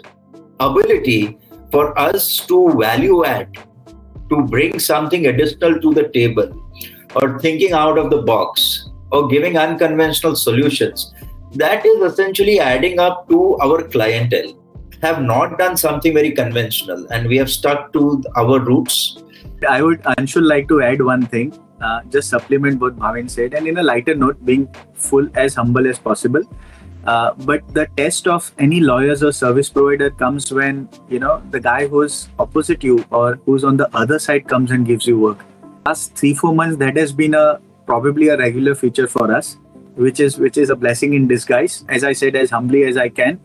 ability 0.61 1.39
for 1.71 1.99
us 1.99 2.45
to 2.49 2.71
value 2.79 3.25
add 3.25 3.57
to 4.31 4.43
bring 4.43 4.79
something 4.79 5.27
additional 5.27 5.81
to 5.81 5.95
the 5.95 6.09
table 6.09 6.49
or 7.17 7.39
thinking 7.39 7.73
out 7.73 7.99
of 7.99 8.11
the 8.11 8.23
box 8.23 8.91
or 9.13 9.29
giving 9.29 9.57
unconventional 9.57 10.35
solutions 10.35 11.13
that 11.55 11.87
is 11.87 12.03
essentially 12.03 12.59
adding 12.59 12.99
up 12.99 13.29
to 13.29 13.57
our 13.59 13.83
clientele. 13.83 14.53
Have 15.03 15.21
not 15.21 15.59
done 15.59 15.77
something 15.77 16.15
very 16.15 16.33
conventional 16.33 17.07
and 17.13 17.29
we 17.29 17.37
have 17.37 17.51
stuck 17.51 17.93
to 17.93 18.23
our 18.37 18.59
roots. 18.59 19.23
I 19.69 19.83
would 19.83 20.03
Anshul 20.03 20.43
like 20.43 20.67
to 20.69 20.83
add 20.83 21.03
one 21.03 21.27
thing. 21.27 21.59
Uh, 21.81 22.01
just 22.09 22.31
supplement 22.31 22.81
what 22.81 22.97
Bhavin 22.97 23.29
said 23.29 23.53
and 23.53 23.67
in 23.67 23.77
a 23.77 23.83
lighter 23.83 24.15
note 24.15 24.43
being 24.45 24.67
full 24.95 25.29
as 25.35 25.55
humble 25.55 25.87
as 25.87 25.99
possible 25.99 26.43
uh, 27.07 27.35
but 27.39 27.63
the 27.75 27.87
test 27.97 28.27
of 28.27 28.53
any 28.59 28.81
lawyers 28.81 29.23
or 29.23 29.33
service 29.33 29.69
provider 29.69 30.11
comes 30.11 30.53
when 30.53 30.89
you 31.09 31.19
know 31.19 31.43
the 31.51 31.61
guy 31.61 31.87
who's 31.87 32.29
opposite 32.39 32.83
you 32.83 33.05
or 33.11 33.39
who's 33.47 33.65
on 33.65 33.77
the 33.77 33.89
other 33.97 34.19
side 34.19 34.49
comes 34.49 34.71
and 34.71 34.87
gives 34.87 35.07
you 35.07 35.19
work. 35.19 35.45
Last 35.87 36.15
three 36.15 36.35
four 36.35 36.55
months, 36.55 36.77
that 36.79 36.97
has 36.97 37.13
been 37.13 37.35
a 37.35 37.61
probably 37.87 38.29
a 38.29 38.39
regular 38.39 38.75
feature 38.75 39.07
for 39.07 39.31
us, 39.35 39.59
which 39.97 40.21
is 40.21 40.39
which 40.39 40.57
is 40.57 40.71
a 40.71 40.77
blessing 40.77 41.13
in 41.15 41.29
disguise. 41.29 41.85
As 41.89 42.05
I 42.05 42.15
said, 42.15 42.37
as 42.37 42.51
humbly 42.51 42.85
as 42.85 42.97
I 42.97 43.09
can. 43.09 43.41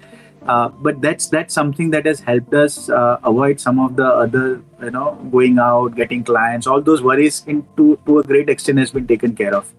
Uh, 0.48 0.69
but 0.69 1.02
that's 1.02 1.28
that's 1.28 1.54
something 1.54 1.89
that 1.89 2.06
has 2.06 2.22
helped 2.22 2.54
us 2.54 2.89
uh, 2.89 3.19
avoid 3.24 3.60
some 3.60 3.78
of 3.78 3.98
the 3.98 4.06
other 4.06 4.62
you 4.82 4.91
know 4.91 5.15
going 5.32 5.60
out 5.60 5.95
getting 5.95 6.24
clients 6.24 6.65
all 6.65 6.82
those 6.82 7.04
worries 7.04 7.43
into 7.45 8.00
to 8.06 8.19
a 8.19 8.24
great 8.24 8.48
extent 8.48 8.80
has 8.80 8.89
been 8.89 9.06
taken 9.06 9.36
care 9.36 9.54
of 9.54 9.72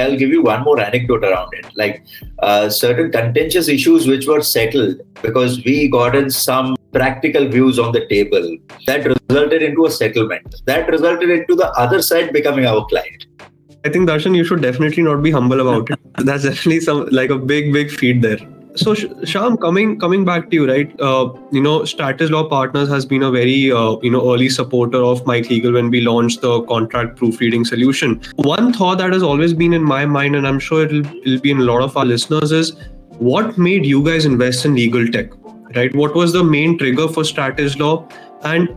I'll 0.00 0.16
give 0.16 0.30
you 0.30 0.42
one 0.42 0.62
more 0.64 0.80
anecdote 0.80 1.24
around 1.24 1.50
it. 1.52 1.66
Like 1.76 2.04
uh, 2.40 2.68
certain 2.68 3.10
contentious 3.10 3.68
issues 3.68 4.06
which 4.06 4.26
were 4.26 4.42
settled 4.42 5.00
because 5.22 5.64
we 5.64 5.88
got 5.88 6.14
in 6.14 6.30
some 6.30 6.76
practical 6.92 7.48
views 7.48 7.78
on 7.78 7.92
the 7.92 8.06
table 8.06 8.56
that 8.86 9.06
resulted 9.06 9.62
into 9.62 9.86
a 9.86 9.90
settlement. 9.90 10.54
That 10.66 10.88
resulted 10.88 11.30
into 11.30 11.54
the 11.54 11.70
other 11.72 12.02
side 12.02 12.32
becoming 12.32 12.66
our 12.66 12.84
client. 12.86 13.26
I 13.84 13.90
think 13.90 14.08
Darshan, 14.08 14.34
you 14.34 14.44
should 14.44 14.62
definitely 14.62 15.02
not 15.02 15.22
be 15.22 15.30
humble 15.30 15.60
about 15.60 15.90
it. 15.90 15.98
That's 16.24 16.44
definitely 16.44 16.80
some 16.80 17.06
like 17.10 17.30
a 17.30 17.38
big, 17.38 17.72
big 17.72 17.90
feat 17.90 18.22
there 18.22 18.38
so 18.76 18.94
Shyam, 18.94 19.60
coming 19.60 19.98
coming 19.98 20.24
back 20.24 20.50
to 20.50 20.56
you, 20.56 20.68
right? 20.68 21.00
Uh, 21.00 21.32
you 21.52 21.60
know, 21.60 21.80
Stratage 21.80 22.30
Law 22.30 22.48
Partners 22.48 22.88
has 22.88 23.06
been 23.06 23.22
a 23.22 23.30
very 23.30 23.70
uh, 23.70 23.96
you 24.02 24.10
know 24.10 24.32
early 24.32 24.48
supporter 24.48 24.98
of 24.98 25.24
Mike 25.26 25.48
Legal 25.48 25.72
when 25.72 25.90
we 25.90 26.00
launched 26.00 26.40
the 26.40 26.62
contract 26.62 27.16
proofreading 27.16 27.64
solution. 27.64 28.20
One 28.36 28.72
thought 28.72 28.98
that 28.98 29.12
has 29.12 29.22
always 29.22 29.54
been 29.54 29.72
in 29.72 29.82
my 29.82 30.06
mind, 30.06 30.36
and 30.36 30.46
I'm 30.46 30.58
sure 30.58 30.84
it'll 30.84 31.06
it'll 31.06 31.40
be 31.40 31.50
in 31.50 31.58
a 31.58 31.64
lot 31.64 31.82
of 31.82 31.96
our 31.96 32.04
listeners, 32.04 32.52
is 32.52 32.76
what 33.18 33.56
made 33.56 33.86
you 33.86 34.02
guys 34.02 34.24
invest 34.24 34.64
in 34.64 34.74
legal 34.74 35.06
tech, 35.06 35.30
right? 35.76 35.94
What 35.94 36.14
was 36.14 36.32
the 36.32 36.42
main 36.42 36.76
trigger 36.76 37.06
for 37.08 37.22
Stratis 37.22 37.78
Law, 37.78 38.08
and 38.42 38.68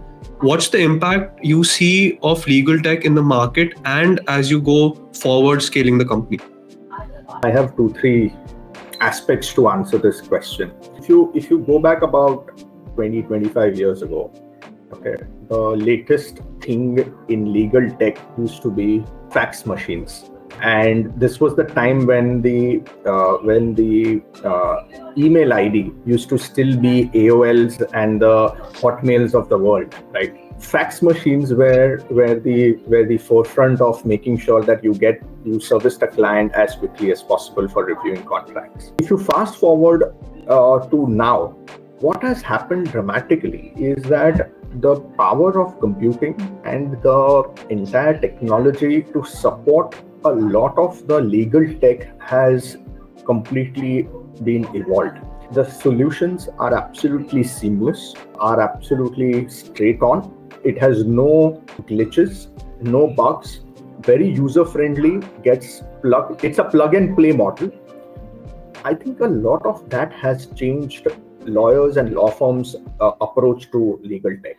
what's 0.41 0.69
the 0.69 0.79
impact 0.79 1.43
you 1.43 1.63
see 1.63 2.19
of 2.21 2.45
legal 2.45 2.79
tech 2.79 3.03
in 3.03 3.15
the 3.15 3.23
market 3.23 3.73
and 3.85 4.19
as 4.27 4.51
you 4.51 4.61
go 4.61 4.93
forward 5.13 5.63
scaling 5.63 5.97
the 5.97 6.05
company? 6.05 6.39
I 7.43 7.49
have 7.49 7.75
two, 7.75 7.93
three 7.93 8.33
aspects 8.99 9.53
to 9.53 9.69
answer 9.69 9.97
this 9.97 10.21
question. 10.21 10.71
If 10.97 11.09
you 11.09 11.31
if 11.35 11.49
you 11.49 11.59
go 11.59 11.79
back 11.79 12.01
about 12.01 12.63
20 12.95 13.23
25 13.23 13.77
years 13.77 14.01
ago, 14.01 14.31
okay, 14.93 15.15
the 15.49 15.59
latest 15.59 16.39
thing 16.61 17.13
in 17.27 17.53
legal 17.53 17.89
tech 17.97 18.17
used 18.37 18.61
to 18.63 18.71
be 18.71 19.03
fax 19.31 19.65
machines 19.65 20.29
and 20.61 21.13
this 21.19 21.39
was 21.39 21.55
the 21.55 21.63
time 21.63 22.05
when 22.05 22.41
the 22.41 22.81
uh, 23.05 23.33
when 23.43 23.75
the 23.75 24.21
uh, 24.43 24.83
email 25.17 25.53
id 25.53 25.91
used 26.05 26.29
to 26.29 26.37
still 26.37 26.75
be 26.77 27.09
aols 27.09 27.87
and 27.93 28.21
the 28.21 28.49
hotmails 28.81 29.35
of 29.35 29.49
the 29.49 29.57
world 29.57 29.93
right 30.13 30.46
fax 30.59 31.01
machines 31.01 31.53
were 31.53 31.99
were 32.09 32.39
the 32.39 32.73
were 32.87 33.05
the 33.05 33.17
forefront 33.17 33.79
of 33.79 34.03
making 34.05 34.37
sure 34.37 34.63
that 34.63 34.83
you 34.83 34.93
get 34.93 35.21
you 35.45 35.59
service 35.59 35.97
the 35.97 36.07
client 36.07 36.51
as 36.53 36.75
quickly 36.75 37.11
as 37.11 37.21
possible 37.21 37.67
for 37.67 37.85
reviewing 37.85 38.23
contracts 38.25 38.91
if 38.99 39.09
you 39.09 39.17
fast 39.17 39.57
forward 39.57 40.03
uh, 40.47 40.79
to 40.89 41.07
now 41.07 41.55
what 41.99 42.21
has 42.23 42.41
happened 42.41 42.91
dramatically 42.91 43.73
is 43.75 44.03
that 44.03 44.51
the 44.81 44.99
power 45.17 45.59
of 45.59 45.79
computing 45.79 46.35
and 46.65 47.01
the 47.01 47.65
entire 47.69 48.19
technology 48.19 49.01
to 49.01 49.23
support 49.23 49.95
a 50.25 50.29
lot 50.29 50.77
of 50.77 51.07
the 51.07 51.19
legal 51.19 51.65
tech 51.79 52.19
has 52.21 52.77
completely 53.25 54.07
been 54.43 54.67
evolved. 54.75 55.17
The 55.51 55.63
solutions 55.63 56.49
are 56.59 56.73
absolutely 56.73 57.43
seamless, 57.43 58.13
are 58.35 58.61
absolutely 58.61 59.47
straight 59.49 60.01
on. 60.01 60.36
It 60.63 60.77
has 60.79 61.05
no 61.05 61.63
glitches, 61.81 62.47
no 62.81 63.07
bugs, 63.07 63.61
very 64.01 64.29
user 64.29 64.65
friendly, 64.65 65.19
gets 65.43 65.81
plug 66.01 66.43
it's 66.43 66.59
a 66.59 66.63
plug 66.63 66.93
and 66.93 67.15
play 67.15 67.31
model. 67.31 67.71
I 68.83 68.93
think 68.93 69.19
a 69.19 69.27
lot 69.27 69.65
of 69.65 69.89
that 69.89 70.13
has 70.13 70.47
changed 70.47 71.07
lawyers 71.41 71.97
and 71.97 72.13
law 72.13 72.29
firms' 72.29 72.75
uh, 72.99 73.11
approach 73.21 73.71
to 73.71 73.99
legal 74.03 74.35
tech. 74.43 74.57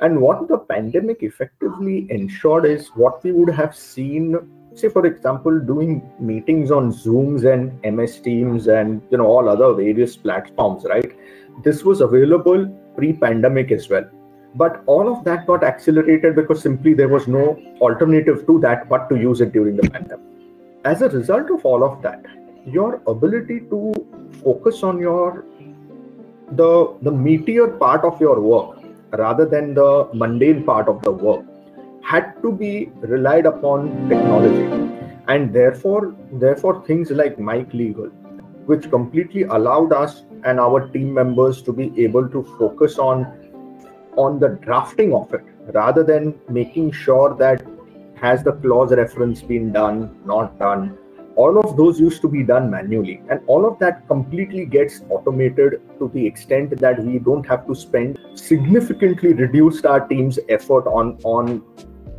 And 0.00 0.20
what 0.20 0.48
the 0.48 0.58
pandemic 0.58 1.22
effectively 1.22 2.06
ensured 2.10 2.66
is 2.66 2.88
what 2.88 3.22
we 3.24 3.32
would 3.32 3.54
have 3.54 3.74
seen 3.74 4.36
say 4.74 4.88
for 4.90 5.06
example 5.06 5.58
doing 5.58 6.02
meetings 6.20 6.70
on 6.70 6.92
zooms 6.92 7.50
and 7.50 7.96
ms 7.96 8.20
teams 8.20 8.66
and 8.66 9.00
you 9.10 9.16
know 9.16 9.24
all 9.24 9.48
other 9.48 9.72
various 9.72 10.16
platforms 10.16 10.84
right 10.90 11.16
this 11.64 11.82
was 11.82 12.02
available 12.02 12.66
pre-pandemic 12.94 13.72
as 13.72 13.88
well 13.88 14.04
but 14.56 14.82
all 14.86 15.12
of 15.12 15.24
that 15.24 15.46
got 15.46 15.62
accelerated 15.62 16.34
because 16.34 16.62
simply 16.62 16.94
there 16.94 17.08
was 17.08 17.26
no 17.28 17.44
alternative 17.80 18.46
to 18.46 18.58
that 18.60 18.88
but 18.88 19.08
to 19.10 19.16
use 19.16 19.40
it 19.40 19.52
during 19.52 19.76
the 19.76 19.90
pandemic. 19.90 20.24
As 20.84 21.02
a 21.02 21.08
result 21.08 21.50
of 21.50 21.64
all 21.64 21.84
of 21.84 22.00
that 22.02 22.24
your 22.64 23.02
ability 23.06 23.60
to 23.70 23.92
focus 24.42 24.82
on 24.82 24.98
your 24.98 25.44
the 26.52 26.96
the 27.02 27.10
meteor 27.10 27.68
part 27.84 28.04
of 28.04 28.20
your 28.20 28.40
work 28.40 28.78
rather 29.12 29.44
than 29.44 29.74
the 29.74 30.08
mundane 30.14 30.64
part 30.64 30.88
of 30.88 31.02
the 31.02 31.10
work 31.10 31.44
had 32.02 32.34
to 32.42 32.52
be 32.52 32.90
relied 33.00 33.46
upon 33.46 34.08
technology. 34.08 34.92
And 35.28 35.52
therefore 35.52 36.14
therefore 36.32 36.84
things 36.86 37.10
like 37.10 37.38
mike 37.38 37.74
legal 37.74 38.06
which 38.70 38.90
completely 38.90 39.42
allowed 39.42 39.92
us 39.92 40.22
and 40.44 40.60
our 40.60 40.88
team 40.88 41.12
members 41.14 41.62
to 41.62 41.72
be 41.72 41.92
able 42.04 42.28
to 42.28 42.42
focus 42.58 42.98
on 42.98 43.26
on 44.16 44.38
the 44.38 44.48
drafting 44.66 45.14
of 45.14 45.32
it 45.34 45.44
rather 45.74 46.02
than 46.02 46.34
making 46.48 46.90
sure 46.92 47.34
that 47.34 47.64
has 48.16 48.42
the 48.42 48.52
clause 48.52 48.92
reference 48.92 49.42
been 49.42 49.72
done 49.72 50.16
not 50.24 50.58
done 50.58 50.96
all 51.34 51.58
of 51.58 51.76
those 51.76 52.00
used 52.00 52.22
to 52.22 52.28
be 52.28 52.42
done 52.42 52.70
manually 52.70 53.20
and 53.28 53.40
all 53.46 53.66
of 53.66 53.78
that 53.78 54.06
completely 54.08 54.64
gets 54.64 55.02
automated 55.10 55.80
to 55.98 56.10
the 56.14 56.26
extent 56.26 56.78
that 56.80 57.02
we 57.04 57.18
don't 57.18 57.46
have 57.46 57.66
to 57.66 57.74
spend 57.74 58.18
significantly 58.34 59.34
reduced 59.34 59.84
our 59.84 60.06
team's 60.08 60.38
effort 60.48 60.86
on 60.86 61.18
on 61.24 61.62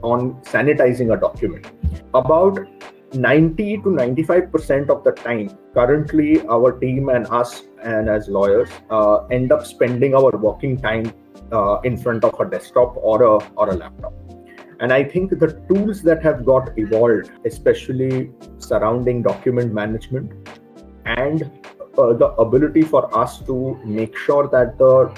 on 0.04 0.34
sanitizing 0.42 1.14
a 1.14 1.20
document. 1.20 1.66
About 2.14 2.60
90 3.14 3.78
to 3.78 3.84
95% 3.84 4.90
of 4.90 5.04
the 5.04 5.12
time, 5.12 5.58
currently, 5.74 6.46
our 6.48 6.78
team 6.80 7.10
and 7.10 7.26
us, 7.28 7.64
and 7.82 8.10
as 8.10 8.28
lawyers, 8.28 8.70
uh, 8.90 9.26
end 9.28 9.52
up 9.52 9.66
spending 9.66 10.14
our 10.14 10.32
working 10.38 10.80
time 10.80 11.12
uh, 11.52 11.80
in 11.84 11.98
front 11.98 12.24
of 12.24 12.40
a 12.40 12.46
desktop 12.46 12.96
or 12.98 13.24
a, 13.24 13.38
or 13.56 13.70
a 13.70 13.74
laptop. 13.74 14.14
And 14.80 14.94
I 14.94 15.04
think 15.04 15.32
the 15.32 15.60
tools 15.68 16.04
that 16.04 16.22
have 16.24 16.46
got 16.46 16.78
evolved, 16.78 17.32
especially 17.46 18.32
surrounding 18.60 19.24
document 19.24 19.74
management 19.74 20.32
and 21.06 21.44
uh, 21.98 22.14
the 22.14 22.28
ability 22.38 22.84
for 22.84 23.16
us 23.18 23.40
to 23.42 23.80
make 23.84 24.16
sure 24.16 24.48
that 24.50 24.78
the 24.78 25.12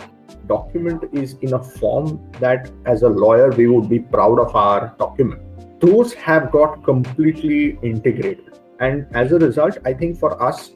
document 0.48 1.04
is 1.14 1.36
in 1.42 1.54
a 1.54 1.64
form 1.64 2.20
that 2.40 2.72
as 2.86 3.04
a 3.04 3.10
lawyer 3.10 3.52
we 3.52 3.68
would 3.68 3.90
be 3.90 4.00
proud 4.00 4.40
of 4.40 4.56
our 4.56 4.96
document. 4.98 5.42
Those 5.82 6.14
have 6.14 6.52
got 6.52 6.84
completely 6.84 7.78
integrated. 7.84 8.46
And 8.80 9.08
as 9.14 9.34
a 9.34 9.40
result 9.40 9.78
i 9.84 9.94
think 9.94 10.18
for 10.18 10.42
us 10.42 10.72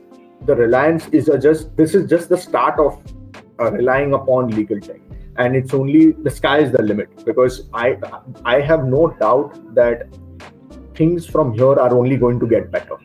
the 0.46 0.56
reliance 0.56 1.08
is 1.20 1.30
just 1.42 1.76
this 1.78 1.96
is 1.96 2.10
just 2.10 2.28
the 2.30 2.38
start 2.38 2.80
of 2.80 3.02
uh, 3.60 3.72
relying 3.72 4.14
upon 4.14 4.50
legal 4.50 4.80
tech 4.80 5.00
and 5.38 5.56
it's 5.56 5.74
only 5.74 6.12
the 6.12 6.30
sky 6.30 6.60
is 6.60 6.72
the 6.72 6.82
limit 6.82 7.26
because 7.26 7.70
i 7.74 7.98
i 8.46 8.60
have 8.60 8.86
no 8.86 9.08
doubt 9.20 9.60
that 9.76 10.08
things 10.96 11.26
from 11.26 11.54
here 11.54 11.80
are 11.86 11.94
only 11.94 12.18
going 12.18 12.40
to 12.40 12.48
get 12.48 12.72
better. 12.72 12.98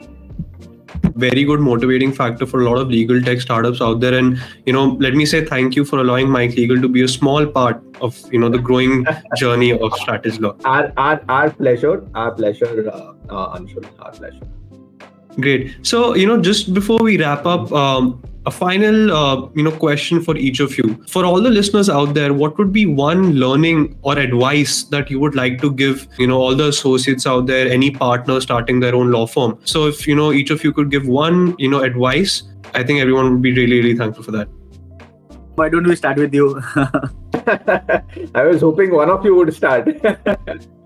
Very 1.14 1.42
good 1.44 1.60
motivating 1.60 2.12
factor 2.12 2.46
for 2.46 2.60
a 2.60 2.64
lot 2.64 2.78
of 2.78 2.88
legal 2.88 3.20
tech 3.20 3.40
startups 3.40 3.80
out 3.80 4.00
there. 4.00 4.14
And 4.14 4.40
you 4.66 4.72
know 4.72 4.84
let 5.06 5.14
me 5.14 5.26
say 5.26 5.44
thank 5.44 5.74
you 5.74 5.84
for 5.84 5.98
allowing 5.98 6.28
mike 6.28 6.54
legal 6.56 6.80
to 6.80 6.88
be 6.88 7.02
a 7.02 7.08
small 7.08 7.46
part 7.46 7.82
of 8.00 8.16
you 8.32 8.38
know 8.38 8.48
the 8.48 8.58
growing 8.58 9.04
journey 9.36 9.72
of 9.72 9.92
Stratage 10.02 10.40
law. 10.40 10.54
Our, 10.64 10.92
our 10.96 11.20
our 11.28 11.50
pleasure 11.50 12.06
our 12.14 12.32
pleasure 12.32 12.88
uh, 12.90 13.12
uh, 13.28 13.58
Anshul, 13.58 13.86
our 13.98 14.12
pleasure. 14.12 14.46
Great. 15.40 15.86
So 15.86 16.14
you 16.14 16.26
know 16.26 16.40
just 16.40 16.72
before 16.74 16.98
we 16.98 17.18
wrap 17.18 17.46
up 17.46 17.72
um, 17.72 18.22
a 18.48 18.50
final 18.50 19.12
uh, 19.20 19.48
you 19.54 19.62
know 19.62 19.70
question 19.84 20.20
for 20.28 20.36
each 20.36 20.60
of 20.66 20.76
you. 20.78 20.86
For 21.14 21.24
all 21.30 21.40
the 21.46 21.50
listeners 21.50 21.90
out 22.00 22.14
there 22.18 22.34
what 22.42 22.58
would 22.58 22.72
be 22.72 22.84
one 23.00 23.32
learning 23.44 23.80
or 24.02 24.18
advice 24.18 24.84
that 24.94 25.10
you 25.14 25.20
would 25.24 25.34
like 25.40 25.60
to 25.62 25.72
give 25.82 26.06
you 26.18 26.28
know 26.32 26.38
all 26.44 26.60
the 26.62 26.68
associates 26.68 27.26
out 27.26 27.46
there 27.46 27.68
any 27.78 27.90
partner 27.90 28.40
starting 28.40 28.80
their 28.80 28.94
own 28.94 29.10
law 29.16 29.26
firm? 29.26 29.58
So 29.64 29.86
if 29.86 30.06
you 30.06 30.14
know 30.20 30.30
each 30.32 30.54
of 30.58 30.64
you 30.68 30.72
could 30.72 30.90
give 30.90 31.10
one 31.18 31.54
you 31.58 31.68
know 31.74 31.82
advice 31.90 32.42
i 32.78 32.82
think 32.82 33.00
everyone 33.00 33.30
would 33.32 33.42
be 33.42 33.52
really 33.58 33.80
really 33.82 33.96
thankful 33.96 34.24
for 34.30 34.32
that. 34.32 34.48
Why 35.60 35.68
don't 35.68 35.86
we 35.92 35.96
start 35.96 36.18
with 36.18 36.34
you? 36.34 36.62
I 38.34 38.42
was 38.48 38.60
hoping 38.60 38.94
one 38.94 39.10
of 39.10 39.24
you 39.24 39.34
would 39.34 39.54
start 39.54 39.88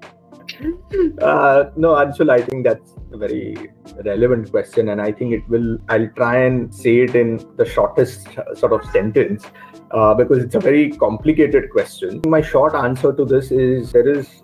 uh, 1.21 1.65
no 1.77 1.95
anshul 2.03 2.31
i 2.31 2.41
think 2.43 2.65
that's 2.65 2.93
a 3.13 3.19
very 3.19 3.57
relevant 4.05 4.51
question, 4.51 4.89
and 4.89 5.01
I 5.01 5.13
think 5.13 5.33
it 5.33 5.49
will. 5.49 5.79
I'll 5.89 6.09
try 6.17 6.45
and 6.45 6.75
say 6.75 7.01
it 7.01 7.15
in 7.15 7.45
the 7.57 7.65
shortest 7.65 8.29
sort 8.55 8.73
of 8.73 8.85
sentence 8.91 9.47
uh, 9.91 10.15
because 10.15 10.43
it's 10.43 10.55
a 10.55 10.61
very 10.61 10.91
complicated 10.93 11.71
question. 11.71 12.21
My 12.27 12.41
short 12.41 12.75
answer 12.75 13.13
to 13.13 13.25
this 13.25 13.51
is 13.51 13.93
there 13.93 14.09
is 14.09 14.43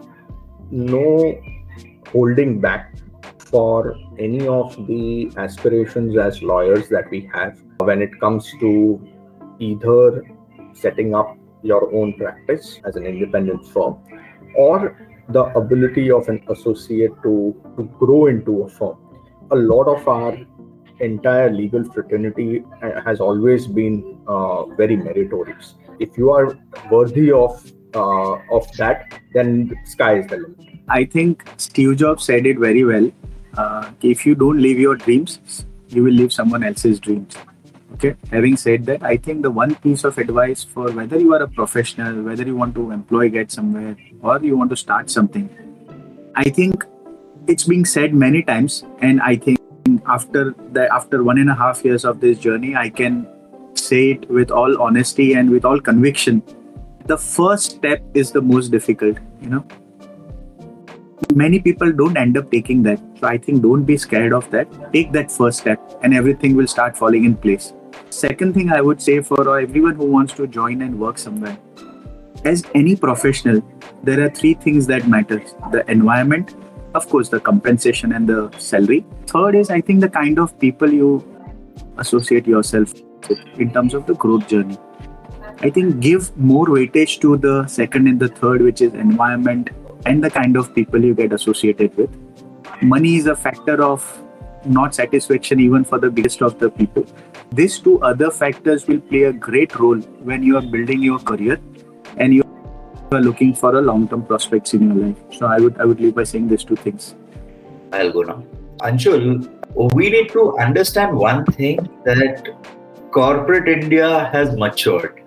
no 0.70 1.40
holding 2.12 2.60
back 2.60 2.94
for 3.38 3.96
any 4.18 4.46
of 4.46 4.86
the 4.86 5.30
aspirations 5.36 6.16
as 6.18 6.42
lawyers 6.42 6.88
that 6.90 7.10
we 7.10 7.28
have 7.32 7.58
when 7.78 8.02
it 8.02 8.20
comes 8.20 8.52
to 8.60 9.00
either 9.58 10.24
setting 10.74 11.14
up 11.14 11.36
your 11.62 11.92
own 11.94 12.12
practice 12.14 12.80
as 12.84 12.96
an 12.96 13.06
independent 13.06 13.66
firm 13.68 13.96
or 14.54 15.07
the 15.28 15.44
ability 15.56 16.10
of 16.10 16.28
an 16.28 16.42
associate 16.48 17.12
to, 17.22 17.54
to 17.76 17.84
grow 17.98 18.26
into 18.26 18.62
a 18.62 18.68
firm. 18.68 18.96
A 19.50 19.56
lot 19.56 19.84
of 19.84 20.06
our 20.08 20.36
entire 21.00 21.50
legal 21.50 21.84
fraternity 21.84 22.64
has 23.04 23.20
always 23.20 23.66
been 23.66 24.18
uh, 24.26 24.66
very 24.66 24.96
meritorious. 24.96 25.74
If 25.98 26.16
you 26.16 26.30
are 26.30 26.58
worthy 26.90 27.30
of 27.32 27.72
uh, 27.94 28.34
of 28.52 28.70
that, 28.76 29.20
then 29.32 29.74
sky 29.84 30.18
is 30.18 30.26
the 30.26 30.36
limit. 30.36 30.80
I 30.88 31.04
think 31.04 31.44
Steve 31.56 31.96
Jobs 31.96 32.24
said 32.24 32.46
it 32.46 32.58
very 32.58 32.84
well. 32.84 33.10
Uh, 33.56 33.90
if 34.02 34.26
you 34.26 34.34
don't 34.34 34.60
live 34.60 34.78
your 34.78 34.96
dreams, 34.96 35.64
you 35.88 36.04
will 36.04 36.12
live 36.12 36.32
someone 36.32 36.62
else's 36.62 37.00
dreams. 37.00 37.36
Okay. 37.94 38.14
Having 38.30 38.56
said 38.56 38.86
that, 38.86 39.02
I 39.02 39.16
think 39.16 39.42
the 39.42 39.50
one 39.50 39.74
piece 39.76 40.04
of 40.04 40.18
advice 40.18 40.62
for 40.62 40.92
whether 40.92 41.18
you 41.18 41.32
are 41.34 41.42
a 41.42 41.48
professional, 41.48 42.22
whether 42.22 42.44
you 42.44 42.54
want 42.54 42.74
to 42.74 42.90
employ, 42.90 43.28
get 43.28 43.50
somewhere, 43.50 43.96
or 44.22 44.38
you 44.40 44.56
want 44.56 44.70
to 44.70 44.76
start 44.76 45.10
something, 45.10 45.48
I 46.36 46.44
think 46.50 46.84
it's 47.46 47.64
being 47.64 47.84
said 47.84 48.14
many 48.14 48.42
times, 48.42 48.84
and 49.00 49.20
I 49.22 49.36
think 49.36 49.58
after 50.06 50.54
the 50.72 50.92
after 50.92 51.24
one 51.24 51.38
and 51.38 51.50
a 51.50 51.54
half 51.54 51.84
years 51.84 52.04
of 52.04 52.20
this 52.20 52.38
journey, 52.38 52.76
I 52.76 52.90
can 52.90 53.26
say 53.74 54.10
it 54.10 54.30
with 54.30 54.50
all 54.50 54.80
honesty 54.80 55.32
and 55.32 55.50
with 55.50 55.64
all 55.64 55.80
conviction. 55.80 56.42
The 57.06 57.16
first 57.16 57.76
step 57.76 58.02
is 58.12 58.32
the 58.32 58.42
most 58.42 58.68
difficult. 58.70 59.16
You 59.40 59.48
know, 59.48 59.64
many 61.34 61.58
people 61.58 61.90
don't 61.90 62.16
end 62.16 62.36
up 62.36 62.50
taking 62.50 62.82
that. 62.82 63.00
So 63.18 63.26
I 63.26 63.38
think 63.38 63.62
don't 63.62 63.84
be 63.84 63.96
scared 63.96 64.32
of 64.32 64.50
that. 64.50 64.68
Take 64.92 65.12
that 65.12 65.32
first 65.32 65.60
step 65.60 65.80
and 66.02 66.14
everything 66.14 66.54
will 66.54 66.66
start 66.66 66.96
falling 66.96 67.24
in 67.24 67.34
place. 67.34 67.72
Second 68.10 68.54
thing 68.54 68.70
I 68.70 68.80
would 68.80 69.02
say 69.02 69.20
for 69.20 69.58
everyone 69.58 69.94
who 69.94 70.06
wants 70.06 70.32
to 70.34 70.46
join 70.46 70.82
and 70.82 70.98
work 70.98 71.18
somewhere, 71.18 71.58
as 72.44 72.64
any 72.74 72.96
professional, 72.96 73.62
there 74.02 74.24
are 74.24 74.30
three 74.30 74.54
things 74.54 74.86
that 74.86 75.06
matter: 75.06 75.42
The 75.72 75.84
environment, 75.90 76.54
of 76.94 77.08
course, 77.08 77.28
the 77.28 77.40
compensation 77.40 78.12
and 78.12 78.28
the 78.28 78.50
salary. 78.58 79.04
Third 79.26 79.54
is 79.54 79.70
I 79.70 79.80
think 79.80 80.00
the 80.00 80.08
kind 80.08 80.38
of 80.38 80.58
people 80.58 80.92
you 80.92 81.24
associate 81.98 82.46
yourself 82.46 82.94
with 83.28 83.38
in 83.58 83.72
terms 83.72 83.94
of 83.94 84.06
the 84.06 84.14
growth 84.14 84.48
journey. 84.48 84.78
I 85.60 85.70
think 85.70 86.00
give 86.00 86.36
more 86.36 86.66
weightage 86.66 87.20
to 87.20 87.36
the 87.36 87.66
second 87.66 88.06
and 88.06 88.20
the 88.20 88.28
third, 88.28 88.62
which 88.62 88.80
is 88.80 88.94
environment 88.94 89.70
and 90.06 90.22
the 90.22 90.30
kind 90.30 90.56
of 90.56 90.74
people 90.74 91.04
you 91.04 91.14
get 91.14 91.32
associated 91.32 91.96
with. 91.96 92.10
Money 92.80 93.16
is 93.16 93.26
a 93.26 93.34
factor 93.34 93.82
of 93.82 94.06
not 94.64 94.94
satisfaction 94.94 95.58
even 95.60 95.84
for 95.84 95.98
the 95.98 96.10
biggest 96.10 96.42
of 96.42 96.58
the 96.60 96.70
people. 96.70 97.04
These 97.52 97.78
two 97.80 98.00
other 98.02 98.30
factors 98.30 98.86
will 98.86 99.00
play 99.00 99.22
a 99.24 99.32
great 99.32 99.78
role 99.78 99.98
when 100.30 100.42
you 100.42 100.56
are 100.56 100.62
building 100.62 101.02
your 101.02 101.18
career 101.18 101.58
and 102.18 102.34
you 102.34 102.42
are 103.12 103.20
looking 103.20 103.54
for 103.54 103.76
a 103.76 103.80
long-term 103.80 104.26
prospects 104.26 104.74
in 104.74 104.88
your 104.88 105.06
life. 105.06 105.16
So 105.32 105.46
I 105.46 105.58
would 105.58 105.80
I 105.80 105.84
would 105.84 106.00
leave 106.00 106.14
by 106.14 106.24
saying 106.24 106.48
these 106.48 106.64
two 106.64 106.76
things. 106.76 107.14
I'll 107.92 108.12
go 108.12 108.22
now. 108.22 108.44
Anshul, 108.80 109.48
we 109.94 110.10
need 110.10 110.28
to 110.32 110.58
understand 110.58 111.16
one 111.16 111.44
thing 111.46 111.78
that 112.04 112.48
corporate 113.10 113.68
India 113.68 114.28
has 114.32 114.56
matured. 114.56 115.22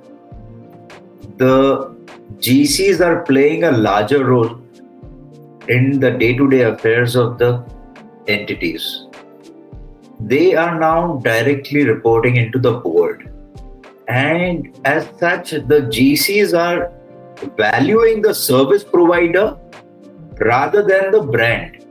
The 1.38 1.96
GCs 2.38 3.02
are 3.02 3.24
playing 3.24 3.64
a 3.64 3.72
larger 3.72 4.24
role 4.26 4.62
in 5.68 6.00
the 6.00 6.12
day 6.12 6.36
to 6.38 6.50
day 6.50 6.62
affairs 6.62 7.16
of 7.16 7.38
the 7.40 7.64
entities. 8.28 9.08
They 10.26 10.56
are 10.56 10.80
now 10.80 11.18
directly 11.24 11.86
reporting 11.86 12.38
into 12.38 12.60
the 12.60 12.74
board. 12.74 13.32
And 14.08 14.78
as 14.86 15.08
such, 15.20 15.52
the 15.52 15.88
GCs 15.90 16.58
are 16.58 16.92
valuing 17.58 18.22
the 18.22 18.34
service 18.34 18.84
provider 18.84 19.58
rather 20.40 20.84
than 20.84 21.12
the 21.12 21.22
brand. 21.22 21.86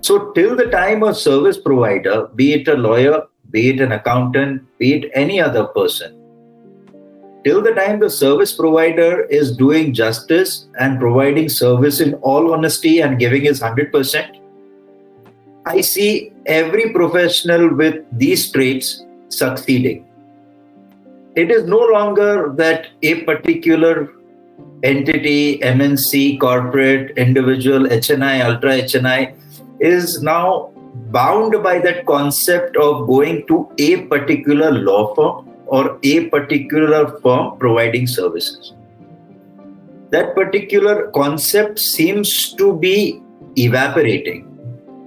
So, 0.00 0.32
till 0.32 0.56
the 0.56 0.66
time 0.66 1.02
a 1.02 1.14
service 1.14 1.58
provider, 1.58 2.26
be 2.34 2.54
it 2.54 2.68
a 2.68 2.74
lawyer, 2.74 3.22
be 3.50 3.70
it 3.70 3.80
an 3.80 3.92
accountant, 3.92 4.62
be 4.78 4.94
it 4.94 5.10
any 5.14 5.40
other 5.40 5.64
person, 5.66 6.18
till 7.44 7.62
the 7.62 7.72
time 7.72 8.00
the 8.00 8.10
service 8.10 8.52
provider 8.52 9.22
is 9.26 9.56
doing 9.56 9.94
justice 9.94 10.66
and 10.80 10.98
providing 10.98 11.48
service 11.48 12.00
in 12.00 12.14
all 12.14 12.52
honesty 12.52 13.00
and 13.00 13.18
giving 13.18 13.42
his 13.42 13.60
100%, 13.60 14.41
I 15.64 15.80
see 15.80 16.32
every 16.46 16.90
professional 16.90 17.74
with 17.74 18.04
these 18.10 18.50
traits 18.50 19.04
succeeding. 19.28 20.08
It 21.36 21.50
is 21.50 21.64
no 21.64 21.78
longer 21.78 22.52
that 22.56 22.88
a 23.02 23.22
particular 23.22 24.10
entity, 24.82 25.58
MNC, 25.58 26.40
corporate, 26.40 27.16
individual, 27.16 27.86
HNI, 27.86 28.44
ultra 28.44 28.70
HNI 28.70 29.34
is 29.78 30.20
now 30.20 30.72
bound 31.10 31.62
by 31.62 31.78
that 31.78 32.06
concept 32.06 32.76
of 32.76 33.06
going 33.06 33.46
to 33.46 33.70
a 33.78 34.02
particular 34.06 34.72
law 34.72 35.14
firm 35.14 35.48
or 35.66 35.98
a 36.02 36.28
particular 36.28 37.18
firm 37.20 37.56
providing 37.58 38.06
services. 38.06 38.74
That 40.10 40.34
particular 40.34 41.10
concept 41.12 41.78
seems 41.78 42.52
to 42.54 42.76
be 42.76 43.22
evaporating. 43.56 44.51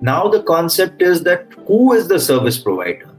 Now, 0.05 0.27
the 0.27 0.43
concept 0.43 1.01
is 1.01 1.23
that 1.23 1.47
who 1.65 1.93
is 1.93 2.07
the 2.07 2.19
service 2.19 2.59
provider? 2.59 3.09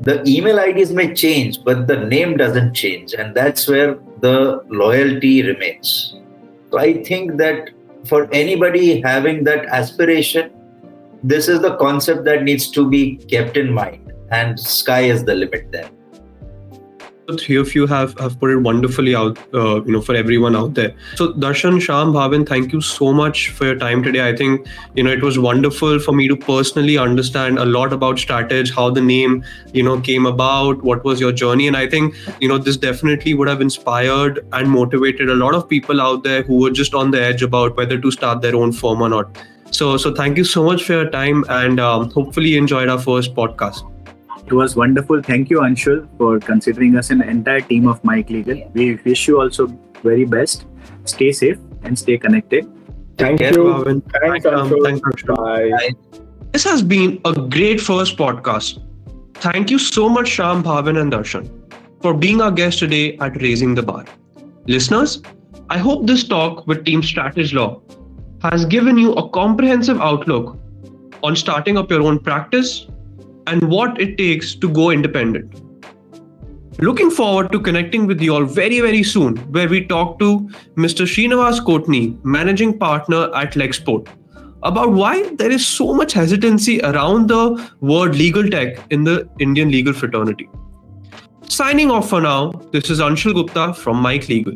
The 0.00 0.24
email 0.26 0.58
IDs 0.58 0.90
may 0.92 1.14
change, 1.14 1.62
but 1.64 1.86
the 1.86 1.98
name 2.04 2.36
doesn't 2.36 2.74
change, 2.74 3.14
and 3.14 3.32
that's 3.32 3.68
where 3.68 3.96
the 4.20 4.64
loyalty 4.68 5.44
remains. 5.44 6.16
So, 6.72 6.78
I 6.78 7.04
think 7.04 7.36
that 7.36 7.70
for 8.06 8.28
anybody 8.32 9.00
having 9.00 9.44
that 9.44 9.66
aspiration, 9.66 10.50
this 11.22 11.46
is 11.46 11.60
the 11.60 11.76
concept 11.76 12.24
that 12.24 12.42
needs 12.42 12.72
to 12.72 12.88
be 12.88 13.16
kept 13.34 13.56
in 13.56 13.72
mind, 13.72 14.12
and 14.32 14.58
sky 14.58 15.02
is 15.02 15.24
the 15.24 15.36
limit 15.36 15.70
there 15.70 15.90
three 17.36 17.56
of 17.56 17.74
you 17.74 17.86
have 17.86 18.18
have 18.18 18.38
put 18.40 18.50
it 18.50 18.58
wonderfully 18.58 19.14
out 19.14 19.38
uh, 19.52 19.82
you 19.84 19.92
know 19.92 20.00
for 20.00 20.14
everyone 20.14 20.56
out 20.56 20.74
there. 20.74 20.94
So 21.16 21.32
darshan 21.32 21.78
Shyam 21.86 22.12
bhavin 22.12 22.48
thank 22.48 22.72
you 22.72 22.80
so 22.80 23.12
much 23.12 23.50
for 23.50 23.66
your 23.66 23.76
time 23.76 24.02
today. 24.02 24.26
I 24.26 24.34
think 24.34 24.66
you 24.94 25.02
know 25.02 25.10
it 25.10 25.22
was 25.22 25.38
wonderful 25.38 25.98
for 25.98 26.12
me 26.12 26.28
to 26.28 26.36
personally 26.36 26.96
understand 26.96 27.58
a 27.58 27.66
lot 27.66 27.92
about 27.92 28.16
Stratage 28.16 28.74
how 28.74 28.88
the 28.90 29.00
name 29.00 29.44
you 29.72 29.82
know 29.82 30.00
came 30.00 30.24
about 30.26 30.82
what 30.82 31.04
was 31.04 31.20
your 31.20 31.32
journey. 31.32 31.66
And 31.66 31.76
i 31.76 31.86
think 31.86 32.14
you 32.40 32.48
know 32.48 32.56
this 32.56 32.76
definitely 32.76 33.34
would 33.34 33.48
have 33.48 33.60
inspired 33.60 34.40
and 34.52 34.70
motivated 34.70 35.28
a 35.28 35.34
lot 35.34 35.54
of 35.54 35.68
people 35.68 36.00
out 36.00 36.24
there 36.24 36.42
who 36.42 36.60
were 36.60 36.70
just 36.70 36.94
on 36.94 37.10
the 37.10 37.22
edge 37.22 37.42
about 37.42 37.76
whether 37.76 38.00
to 38.00 38.10
start 38.10 38.40
their 38.40 38.56
own 38.56 38.72
firm 38.72 39.02
or 39.02 39.08
not. 39.08 39.38
So 39.70 39.98
so 39.98 40.14
thank 40.14 40.38
you 40.38 40.44
so 40.44 40.64
much 40.64 40.84
for 40.84 40.94
your 40.94 41.10
time 41.10 41.44
and 41.50 41.78
um, 41.78 42.10
hopefully 42.10 42.50
you 42.50 42.58
enjoyed 42.58 42.88
our 42.88 42.98
first 42.98 43.34
podcast 43.34 43.86
it 44.48 44.54
was 44.54 44.74
wonderful. 44.76 45.22
Thank 45.22 45.50
you, 45.50 45.60
Anshul, 45.60 46.08
for 46.16 46.38
considering 46.40 46.96
us 46.96 47.10
an 47.10 47.22
entire 47.22 47.60
team 47.60 47.86
of 47.86 48.02
Mike 48.02 48.30
Legal. 48.30 48.70
We 48.72 48.96
wish 49.04 49.28
you 49.28 49.40
also 49.40 49.66
very 50.02 50.24
best. 50.24 50.64
Stay 51.04 51.32
safe 51.32 51.58
and 51.82 51.98
stay 51.98 52.16
connected. 52.16 52.66
Thank 53.18 53.40
you. 53.40 53.64
Bhavin. 53.68 54.02
Thanks, 54.12 54.46
um, 54.46 54.70
Anshul. 54.70 54.84
Thanks, 54.84 55.00
Anshul. 55.00 55.36
Bye. 55.36 56.18
This 56.52 56.64
has 56.64 56.82
been 56.82 57.20
a 57.26 57.34
great 57.56 57.80
first 57.80 58.16
podcast. 58.16 58.82
Thank 59.34 59.70
you 59.70 59.78
so 59.78 60.08
much, 60.08 60.30
Shyam, 60.36 60.62
Bhavin, 60.62 61.00
and 61.00 61.12
Darshan, 61.12 61.48
for 62.02 62.14
being 62.14 62.40
our 62.40 62.50
guest 62.50 62.78
today 62.78 63.18
at 63.18 63.40
Raising 63.42 63.74
the 63.74 63.82
Bar. 63.82 64.06
Listeners, 64.66 65.22
I 65.68 65.78
hope 65.78 66.06
this 66.06 66.26
talk 66.26 66.66
with 66.66 66.84
Team 66.86 67.02
Stratage 67.02 67.52
Law 67.52 67.82
has 68.42 68.64
given 68.64 68.96
you 68.96 69.12
a 69.12 69.28
comprehensive 69.30 70.00
outlook 70.00 70.56
on 71.22 71.36
starting 71.36 71.76
up 71.76 71.90
your 71.90 72.02
own 72.02 72.18
practice 72.18 72.86
and 73.48 73.70
what 73.70 74.00
it 74.00 74.16
takes 74.18 74.54
to 74.54 74.68
go 74.68 74.90
independent. 74.90 75.62
Looking 76.80 77.10
forward 77.10 77.50
to 77.52 77.60
connecting 77.60 78.06
with 78.06 78.20
you 78.20 78.34
all 78.34 78.44
very, 78.44 78.80
very 78.80 79.02
soon, 79.02 79.36
where 79.56 79.68
we 79.68 79.84
talk 79.84 80.20
to 80.20 80.48
Mr. 80.76 81.06
Srinivas 81.12 81.58
Kotni, 81.68 82.22
Managing 82.22 82.78
Partner 82.78 83.34
at 83.34 83.54
Lexport, 83.54 84.06
about 84.62 84.92
why 84.92 85.34
there 85.34 85.50
is 85.50 85.66
so 85.66 85.92
much 85.92 86.12
hesitancy 86.12 86.80
around 86.82 87.28
the 87.28 87.42
word 87.80 88.14
legal 88.14 88.48
tech 88.48 88.78
in 88.90 89.02
the 89.02 89.28
Indian 89.40 89.70
legal 89.70 89.92
fraternity. 89.92 90.48
Signing 91.48 91.90
off 91.90 92.08
for 92.08 92.20
now, 92.20 92.52
this 92.72 92.90
is 92.90 93.00
Anshul 93.00 93.34
Gupta 93.34 93.74
from 93.74 93.96
Mike 93.96 94.28
Legal. 94.28 94.54